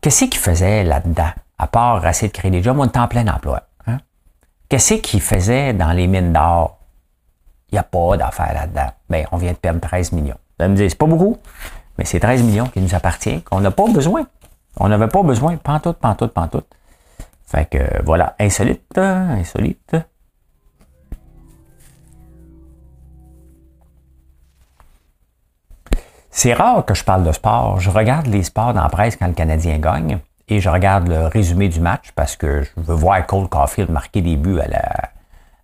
Qu'est-ce 0.00 0.26
qu'ils 0.26 0.40
faisaient 0.40 0.84
là-dedans? 0.84 1.30
À 1.58 1.66
part 1.66 2.06
essayer 2.06 2.28
de 2.28 2.36
créer 2.36 2.52
des 2.52 2.62
jobs, 2.62 2.78
on 2.78 2.84
est 2.84 2.96
en 2.96 3.08
plein 3.08 3.26
emploi. 3.26 3.62
Hein? 3.88 3.98
Qu'est-ce 4.68 4.94
qu'ils 4.94 5.22
faisaient 5.22 5.72
dans 5.72 5.92
les 5.92 6.06
mines 6.06 6.32
d'or? 6.32 6.75
Il 7.70 7.74
n'y 7.74 7.78
a 7.78 7.82
pas 7.82 8.16
d'affaires 8.16 8.54
là-dedans. 8.54 8.90
Bien, 9.10 9.24
on 9.32 9.36
vient 9.36 9.52
de 9.52 9.56
perdre 9.56 9.80
13 9.80 10.12
millions. 10.12 10.38
Vous 10.58 10.64
allez 10.64 10.72
me 10.72 10.76
dire, 10.76 10.90
c'est 10.90 10.98
pas 10.98 11.06
beaucoup, 11.06 11.36
mais 11.98 12.04
c'est 12.04 12.20
13 12.20 12.42
millions 12.42 12.66
qui 12.66 12.80
nous 12.80 12.94
appartient, 12.94 13.42
qu'on 13.42 13.60
n'a 13.60 13.70
pas 13.70 13.88
besoin. 13.88 14.26
On 14.78 14.88
n'avait 14.88 15.08
pas 15.08 15.22
besoin, 15.22 15.56
pantoute, 15.56 15.98
pantoute, 15.98 16.32
pantoute. 16.32 16.66
Fait 17.46 17.66
que 17.66 18.02
voilà, 18.04 18.34
insolite, 18.38 18.98
insolite. 18.98 19.96
C'est 26.30 26.52
rare 26.52 26.84
que 26.84 26.92
je 26.92 27.02
parle 27.02 27.24
de 27.24 27.32
sport. 27.32 27.80
Je 27.80 27.88
regarde 27.88 28.26
les 28.26 28.42
sports 28.42 28.74
dans 28.74 28.82
la 28.82 28.90
presse 28.90 29.16
quand 29.16 29.26
le 29.26 29.32
Canadien 29.32 29.78
gagne 29.78 30.18
et 30.48 30.60
je 30.60 30.68
regarde 30.68 31.08
le 31.08 31.26
résumé 31.28 31.68
du 31.68 31.80
match 31.80 32.12
parce 32.14 32.36
que 32.36 32.62
je 32.62 32.70
veux 32.76 32.94
voir 32.94 33.26
Cole 33.26 33.48
Caulfield 33.48 33.90
marquer 33.90 34.20
des 34.20 34.36
buts 34.36 34.60
à 34.60 34.68
la 34.68 35.10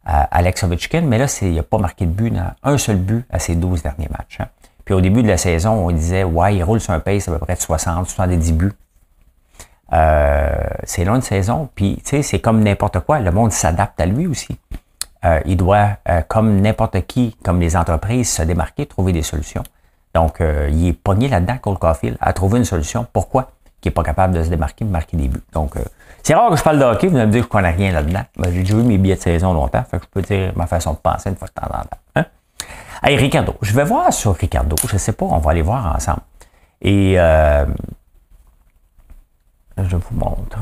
Alex 0.04 0.64
Ovechkin, 0.64 1.02
mais 1.02 1.18
là, 1.18 1.26
il 1.42 1.54
n'a 1.54 1.62
pas 1.62 1.78
marqué 1.78 2.06
de 2.06 2.10
but, 2.10 2.32
un 2.62 2.78
seul 2.78 2.96
but 2.96 3.24
à 3.30 3.38
ses 3.38 3.54
12 3.54 3.82
derniers 3.82 4.08
matchs. 4.10 4.38
Hein. 4.40 4.48
Puis 4.84 4.94
au 4.94 5.00
début 5.00 5.22
de 5.22 5.28
la 5.28 5.36
saison, 5.36 5.86
on 5.86 5.90
disait, 5.90 6.24
ouais, 6.24 6.56
il 6.56 6.64
roule 6.64 6.80
sur 6.80 6.92
un 6.92 7.00
pace 7.00 7.28
à 7.28 7.32
peu 7.32 7.38
près 7.38 7.54
de 7.54 7.60
60, 7.60 8.08
70 8.08 8.52
buts. 8.52 8.72
Euh, 9.92 10.50
c'est 10.84 11.04
long 11.04 11.16
de 11.16 11.22
saison, 11.22 11.68
puis 11.74 11.96
tu 11.96 12.10
sais, 12.10 12.22
c'est 12.22 12.38
comme 12.38 12.62
n'importe 12.62 13.00
quoi, 13.00 13.20
le 13.20 13.30
monde 13.30 13.52
s'adapte 13.52 14.00
à 14.00 14.06
lui 14.06 14.26
aussi. 14.26 14.58
Euh, 15.24 15.40
il 15.44 15.56
doit, 15.56 15.98
euh, 16.08 16.22
comme 16.26 16.60
n'importe 16.60 17.06
qui, 17.06 17.36
comme 17.44 17.60
les 17.60 17.76
entreprises, 17.76 18.30
se 18.30 18.42
démarquer, 18.42 18.86
trouver 18.86 19.12
des 19.12 19.22
solutions. 19.22 19.62
Donc, 20.14 20.40
il 20.40 20.88
est 20.88 20.92
pogné 20.92 21.26
là-dedans, 21.28 21.56
Cole 21.56 21.78
Caulfield, 21.78 22.18
à 22.20 22.34
trouver 22.34 22.58
une 22.58 22.66
solution. 22.66 23.06
Pourquoi? 23.14 23.50
Qu'il 23.82 23.90
n'est 23.90 23.94
pas 23.94 24.04
capable 24.04 24.32
de 24.34 24.42
se 24.42 24.48
démarquer, 24.48 24.86
de 24.86 24.90
marquer 24.90 25.16
des 25.18 25.28
buts. 25.28 25.42
Donc, 25.52 25.74
c'est 26.22 26.34
rare 26.34 26.48
que 26.50 26.56
je 26.56 26.62
parle 26.62 26.78
de 26.78 26.84
hockey, 26.84 27.08
vous 27.08 27.16
allez 27.16 27.26
me 27.26 27.32
dire 27.32 27.40
que 27.42 27.48
je 27.48 27.50
connais 27.50 27.72
rien 27.72 27.92
là-dedans. 27.92 28.22
Ben, 28.38 28.50
j'ai 28.54 28.64
joué 28.64 28.84
mes 28.84 28.96
billets 28.96 29.16
de 29.16 29.20
saison 29.20 29.52
longtemps, 29.52 29.82
fait 29.82 29.98
que 29.98 30.04
je 30.04 30.08
peux 30.08 30.22
dire 30.22 30.52
ma 30.54 30.68
façon 30.68 30.92
de 30.92 30.98
penser 30.98 31.30
une 31.30 31.36
fois 31.36 31.48
de 31.48 31.52
temps 31.52 31.66
en 31.66 31.82
temps. 31.82 31.98
Hein? 32.14 32.24
Ricardo, 33.02 33.56
je 33.60 33.74
vais 33.74 33.82
voir 33.82 34.12
sur 34.12 34.34
Ricardo, 34.36 34.76
je 34.88 34.96
sais 34.96 35.12
pas, 35.12 35.26
on 35.26 35.38
va 35.38 35.50
aller 35.50 35.62
voir 35.62 35.96
ensemble. 35.96 36.22
Et 36.80 37.14
je 39.76 39.96
vous 39.96 40.14
montre. 40.14 40.58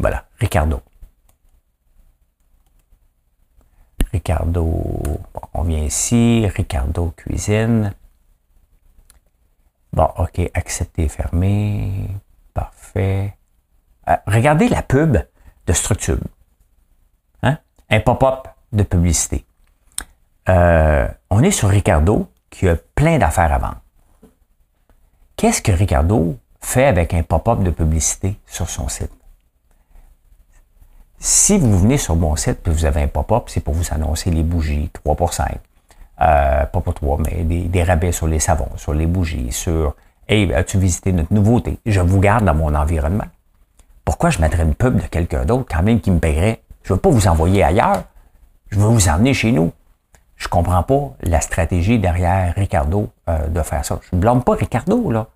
Voilà, 0.00 0.24
Ricardo. 0.40 0.82
Ricardo, 4.12 5.20
on 5.54 5.62
vient 5.62 5.82
ici, 5.82 6.46
Ricardo 6.46 7.12
cuisine. 7.16 7.94
Bon, 9.92 10.08
OK, 10.18 10.50
accepter, 10.54 11.08
fermer. 11.08 12.08
Parfait. 12.54 13.36
Euh, 14.08 14.16
regardez 14.26 14.68
la 14.68 14.82
pub 14.82 15.16
de 15.66 15.72
Structure. 15.72 16.18
Hein? 17.42 17.58
Un 17.90 18.00
pop-up 18.00 18.48
de 18.72 18.82
publicité. 18.82 19.44
Euh, 20.48 21.08
on 21.30 21.42
est 21.42 21.50
sur 21.50 21.68
Ricardo 21.68 22.28
qui 22.50 22.68
a 22.68 22.76
plein 22.94 23.18
d'affaires 23.18 23.52
à 23.52 23.58
vendre. 23.58 23.80
Qu'est-ce 25.36 25.60
que 25.60 25.72
Ricardo 25.72 26.38
fait 26.60 26.86
avec 26.86 27.12
un 27.14 27.22
pop-up 27.22 27.62
de 27.62 27.70
publicité 27.70 28.38
sur 28.46 28.68
son 28.70 28.88
site? 28.88 29.12
Si 31.18 31.58
vous 31.58 31.78
venez 31.78 31.98
sur 31.98 32.14
mon 32.14 32.36
site 32.36 32.58
et 32.66 32.70
vous 32.70 32.84
avez 32.84 33.02
un 33.02 33.08
pop-up, 33.08 33.44
c'est 33.46 33.60
pour 33.60 33.74
vous 33.74 33.86
annoncer 33.90 34.30
les 34.30 34.42
bougies 34.42 34.90
3 34.92 35.14
pour 35.14 35.32
5. 35.32 35.58
Euh, 36.20 36.66
pas 36.66 36.80
pour 36.80 36.94
3, 36.94 37.18
mais 37.24 37.42
des, 37.42 37.82
rabais 37.82 38.12
sur 38.12 38.26
les 38.26 38.38
savons, 38.38 38.68
sur 38.76 38.94
les 38.94 39.06
bougies, 39.06 39.52
sur 39.52 39.94
Hey, 40.28 40.52
as-tu 40.52 40.78
visité 40.78 41.12
notre 41.12 41.32
nouveauté? 41.32 41.78
Je 41.86 42.00
vous 42.00 42.20
garde 42.20 42.44
dans 42.44 42.54
mon 42.54 42.74
environnement. 42.74 43.26
Pourquoi 44.04 44.30
je 44.30 44.40
mettrais 44.40 44.64
une 44.64 44.74
pub 44.74 44.96
de 45.00 45.06
quelqu'un 45.06 45.44
d'autre 45.44 45.66
quand 45.70 45.82
même 45.82 46.00
qui 46.00 46.10
me 46.10 46.18
paierait? 46.18 46.62
Je 46.82 46.92
ne 46.92 46.96
veux 46.96 47.00
pas 47.00 47.10
vous 47.10 47.28
envoyer 47.28 47.62
ailleurs. 47.62 48.04
Je 48.70 48.78
veux 48.78 48.88
vous 48.88 49.08
emmener 49.08 49.34
chez 49.34 49.52
nous. 49.52 49.72
Je 50.36 50.48
comprends 50.48 50.82
pas 50.82 51.14
la 51.22 51.40
stratégie 51.40 51.98
derrière 51.98 52.54
Ricardo 52.56 53.08
euh, 53.28 53.46
de 53.46 53.62
faire 53.62 53.84
ça. 53.84 54.00
Je 54.10 54.16
ne 54.16 54.20
blâme 54.20 54.42
pas 54.42 54.54
Ricardo, 54.54 55.10
là. 55.10 55.28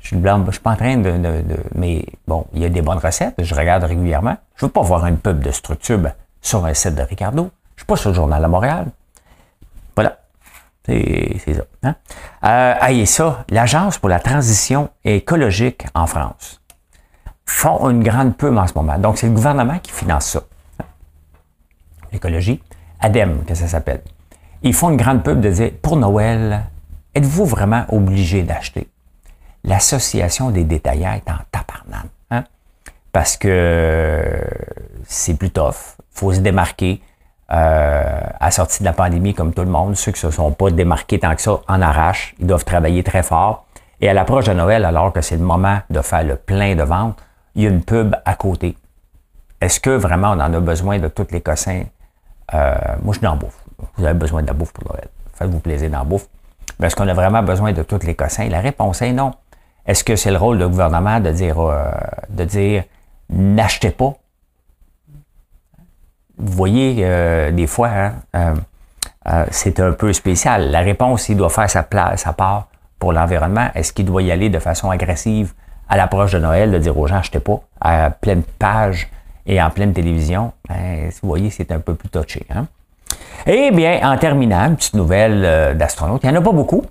Je 0.00 0.14
ne 0.16 0.44
je 0.46 0.50
suis 0.50 0.60
pas 0.60 0.72
en 0.72 0.76
train 0.76 0.96
de, 0.96 1.12
Mais 1.74 2.04
bon, 2.26 2.46
il 2.54 2.62
y 2.62 2.64
a 2.64 2.68
des 2.68 2.82
bonnes 2.82 2.98
recettes, 2.98 3.34
je 3.38 3.54
regarde 3.54 3.84
régulièrement. 3.84 4.36
Je 4.56 4.66
veux 4.66 4.72
pas 4.72 4.82
voir 4.82 5.06
une 5.06 5.18
pub 5.18 5.40
de 5.40 5.50
structure 5.50 6.00
sur 6.40 6.64
un 6.64 6.74
site 6.74 6.94
de 6.94 7.02
Ricardo. 7.02 7.50
Je 7.76 7.82
suis 7.82 7.86
pas 7.86 7.96
sur 7.96 8.10
le 8.10 8.16
journal 8.16 8.44
à 8.44 8.48
Montréal. 8.48 8.86
Voilà. 9.94 10.18
C'est 10.86 11.54
ça. 11.54 11.62
Hein? 11.82 11.94
Euh, 12.44 13.04
ça, 13.06 13.44
l'Agence 13.50 13.98
pour 13.98 14.08
la 14.08 14.20
transition 14.20 14.88
écologique 15.04 15.86
en 15.94 16.06
France 16.06 16.60
font 17.44 17.90
une 17.90 18.02
grande 18.02 18.36
pub 18.36 18.56
en 18.56 18.66
ce 18.66 18.74
moment. 18.74 18.98
Donc, 18.98 19.18
c'est 19.18 19.26
le 19.26 19.34
gouvernement 19.34 19.78
qui 19.80 19.92
finance 19.92 20.26
ça. 20.26 20.42
L'écologie. 22.12 22.62
ADEM, 23.00 23.44
que 23.44 23.54
ça 23.54 23.66
s'appelle. 23.66 24.02
Ils 24.62 24.74
font 24.74 24.90
une 24.90 24.96
grande 24.96 25.22
pub 25.22 25.40
de 25.40 25.50
dire, 25.50 25.70
pour 25.80 25.96
Noël, 25.96 26.64
êtes-vous 27.14 27.46
vraiment 27.46 27.84
obligé 27.88 28.42
d'acheter? 28.42 28.88
L'association 29.64 30.50
des 30.50 30.64
détaillants 30.64 31.12
est 31.12 31.30
en 31.30 31.38
taparnane. 31.50 32.08
Hein? 32.30 32.44
Parce 33.12 33.36
que 33.36 34.40
c'est 35.06 35.34
plus 35.34 35.50
tough. 35.50 35.96
faut 36.10 36.32
se 36.32 36.40
démarquer. 36.40 37.02
Euh, 37.52 38.20
à 38.38 38.50
sortie 38.52 38.78
de 38.80 38.84
la 38.84 38.92
pandémie, 38.92 39.34
comme 39.34 39.52
tout 39.52 39.62
le 39.62 39.70
monde, 39.70 39.96
ceux 39.96 40.12
qui 40.12 40.24
ne 40.24 40.30
se 40.30 40.36
sont 40.36 40.52
pas 40.52 40.70
démarqués 40.70 41.18
tant 41.18 41.34
que 41.34 41.42
ça 41.42 41.60
en 41.66 41.82
arrache, 41.82 42.34
ils 42.38 42.46
doivent 42.46 42.64
travailler 42.64 43.02
très 43.02 43.24
fort. 43.24 43.66
Et 44.00 44.08
à 44.08 44.14
l'approche 44.14 44.44
de 44.44 44.52
Noël, 44.52 44.84
alors 44.84 45.12
que 45.12 45.20
c'est 45.20 45.36
le 45.36 45.42
moment 45.42 45.80
de 45.90 46.00
faire 46.00 46.22
le 46.22 46.36
plein 46.36 46.76
de 46.76 46.82
ventes, 46.84 47.18
il 47.54 47.64
y 47.64 47.66
a 47.66 47.70
une 47.70 47.82
pub 47.82 48.14
à 48.24 48.34
côté. 48.36 48.76
Est-ce 49.60 49.80
que 49.80 49.90
vraiment 49.90 50.30
on 50.30 50.40
en 50.40 50.54
a 50.54 50.60
besoin 50.60 50.98
de 50.98 51.08
tous 51.08 51.26
les 51.32 51.40
cossins? 51.40 51.82
Euh, 52.54 52.74
moi, 53.02 53.14
je 53.14 53.20
la 53.20 53.32
bouffe. 53.32 53.58
Vous 53.96 54.04
avez 54.04 54.14
besoin 54.14 54.42
de 54.42 54.46
la 54.46 54.52
bouffe 54.52 54.72
pour 54.72 54.84
Noël. 54.84 55.08
Faites-vous 55.34 55.58
plaisir 55.58 55.90
la 55.90 56.04
bouffe. 56.04 56.26
Mais 56.78 56.86
est-ce 56.86 56.96
qu'on 56.96 57.08
a 57.08 57.14
vraiment 57.14 57.42
besoin 57.42 57.72
de 57.72 57.82
tous 57.82 58.06
les 58.06 58.14
cossins? 58.14 58.48
La 58.48 58.60
réponse 58.60 59.02
est 59.02 59.12
non. 59.12 59.32
Est-ce 59.86 60.04
que 60.04 60.16
c'est 60.16 60.30
le 60.30 60.36
rôle 60.36 60.58
du 60.58 60.66
gouvernement 60.66 61.20
de 61.20 61.30
dire, 61.30 61.58
euh, 61.58 61.90
de 62.28 62.44
dire 62.44 62.84
n'achetez 63.28 63.90
pas? 63.90 64.14
Vous 66.38 66.52
voyez, 66.52 66.98
euh, 67.00 67.50
des 67.50 67.66
fois, 67.66 67.90
hein, 68.32 68.54
c'est 69.50 69.78
un 69.80 69.92
peu 69.92 70.12
spécial. 70.12 70.70
La 70.70 70.80
réponse, 70.80 71.28
il 71.28 71.36
doit 71.36 71.50
faire 71.50 71.68
sa, 71.68 71.82
place, 71.82 72.22
sa 72.22 72.32
part 72.32 72.68
pour 72.98 73.12
l'environnement. 73.12 73.68
Est-ce 73.74 73.92
qu'il 73.92 74.06
doit 74.06 74.22
y 74.22 74.30
aller 74.30 74.48
de 74.48 74.58
façon 74.58 74.90
agressive 74.90 75.52
à 75.88 75.96
l'approche 75.96 76.32
de 76.32 76.38
Noël, 76.38 76.70
de 76.70 76.78
dire 76.78 76.96
aux 76.96 77.06
gens, 77.06 77.16
achetez 77.16 77.40
pas, 77.40 77.60
à 77.80 78.10
pleine 78.10 78.42
page 78.58 79.10
et 79.44 79.60
en 79.60 79.70
pleine 79.70 79.92
télévision, 79.92 80.52
ben, 80.68 81.10
vous 81.20 81.28
voyez, 81.28 81.50
c'est 81.50 81.72
un 81.72 81.80
peu 81.80 81.94
plus 81.94 82.08
touché. 82.08 82.46
Hein? 82.54 82.66
Eh 83.46 83.70
bien, 83.72 84.00
en 84.02 84.16
terminant, 84.16 84.66
une 84.66 84.76
petite 84.76 84.94
nouvelle 84.94 85.42
euh, 85.44 85.74
d'astronautes. 85.74 86.22
Il 86.22 86.30
n'y 86.30 86.36
en 86.36 86.40
a 86.40 86.44
pas 86.44 86.52
beaucoup, 86.52 86.84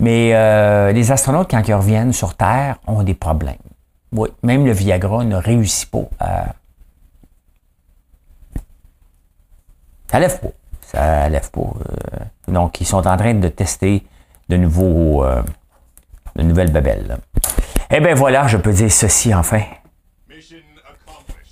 mais 0.00 0.32
euh, 0.34 0.90
les 0.90 1.12
astronautes, 1.12 1.48
quand 1.48 1.62
ils 1.68 1.74
reviennent 1.74 2.12
sur 2.12 2.34
Terre, 2.34 2.76
ont 2.88 3.04
des 3.04 3.14
problèmes. 3.14 3.54
Oui, 4.12 4.28
même 4.42 4.66
le 4.66 4.72
Viagra 4.72 5.22
ne 5.22 5.36
réussit 5.36 5.88
pas 5.88 6.08
à... 6.18 6.46
Ça 10.10 10.18
lève 10.18 10.40
pas. 10.40 10.48
Ça 10.82 11.28
lève 11.28 11.48
pas. 11.52 11.60
Euh. 11.60 12.52
donc, 12.52 12.80
ils 12.80 12.86
sont 12.86 13.06
en 13.06 13.16
train 13.16 13.34
de 13.34 13.48
tester 13.48 14.04
de 14.48 14.56
nouveaux, 14.56 15.24
de 16.34 16.42
nouvelles 16.42 16.72
babelles. 16.72 17.18
Eh 17.92 18.00
bien 18.00 18.14
voilà, 18.14 18.46
je 18.48 18.56
peux 18.56 18.72
dire 18.72 18.90
ceci 18.90 19.32
enfin. 19.32 19.62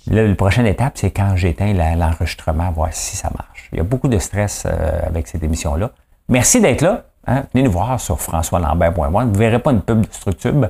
La, 0.07 0.33
prochaine 0.35 0.65
étape, 0.65 0.93
c'est 0.95 1.11
quand 1.11 1.35
j'éteins 1.35 1.73
l'enregistrement, 1.95 2.71
voir 2.71 2.89
si 2.93 3.15
ça 3.15 3.29
marche. 3.29 3.69
Il 3.71 3.77
y 3.77 3.81
a 3.81 3.83
beaucoup 3.83 4.07
de 4.07 4.17
stress 4.17 4.63
euh, 4.65 5.01
avec 5.05 5.27
cette 5.27 5.43
émission-là. 5.43 5.91
Merci 6.29 6.61
d'être 6.61 6.81
là. 6.81 7.05
Hein? 7.29 7.45
Venez 7.53 7.65
nous 7.65 7.71
voir 7.71 7.99
sur 7.99 8.19
françoislambert.1. 8.19 9.11
Vous 9.11 9.31
ne 9.31 9.37
verrez 9.37 9.59
pas 9.59 9.71
une 9.71 9.81
pub 9.81 10.01
de 10.01 10.11
Structube. 10.11 10.65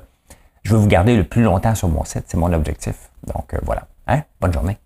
Je 0.64 0.74
veux 0.74 0.82
vous 0.82 0.88
garder 0.88 1.16
le 1.16 1.24
plus 1.24 1.42
longtemps 1.42 1.74
sur 1.74 1.88
mon 1.88 2.04
site. 2.04 2.26
C'est 2.28 2.38
mon 2.38 2.52
objectif. 2.52 3.10
Donc, 3.26 3.54
euh, 3.54 3.60
voilà. 3.64 3.88
Hein? 4.08 4.24
Bonne 4.42 4.52
journée. 4.52 4.78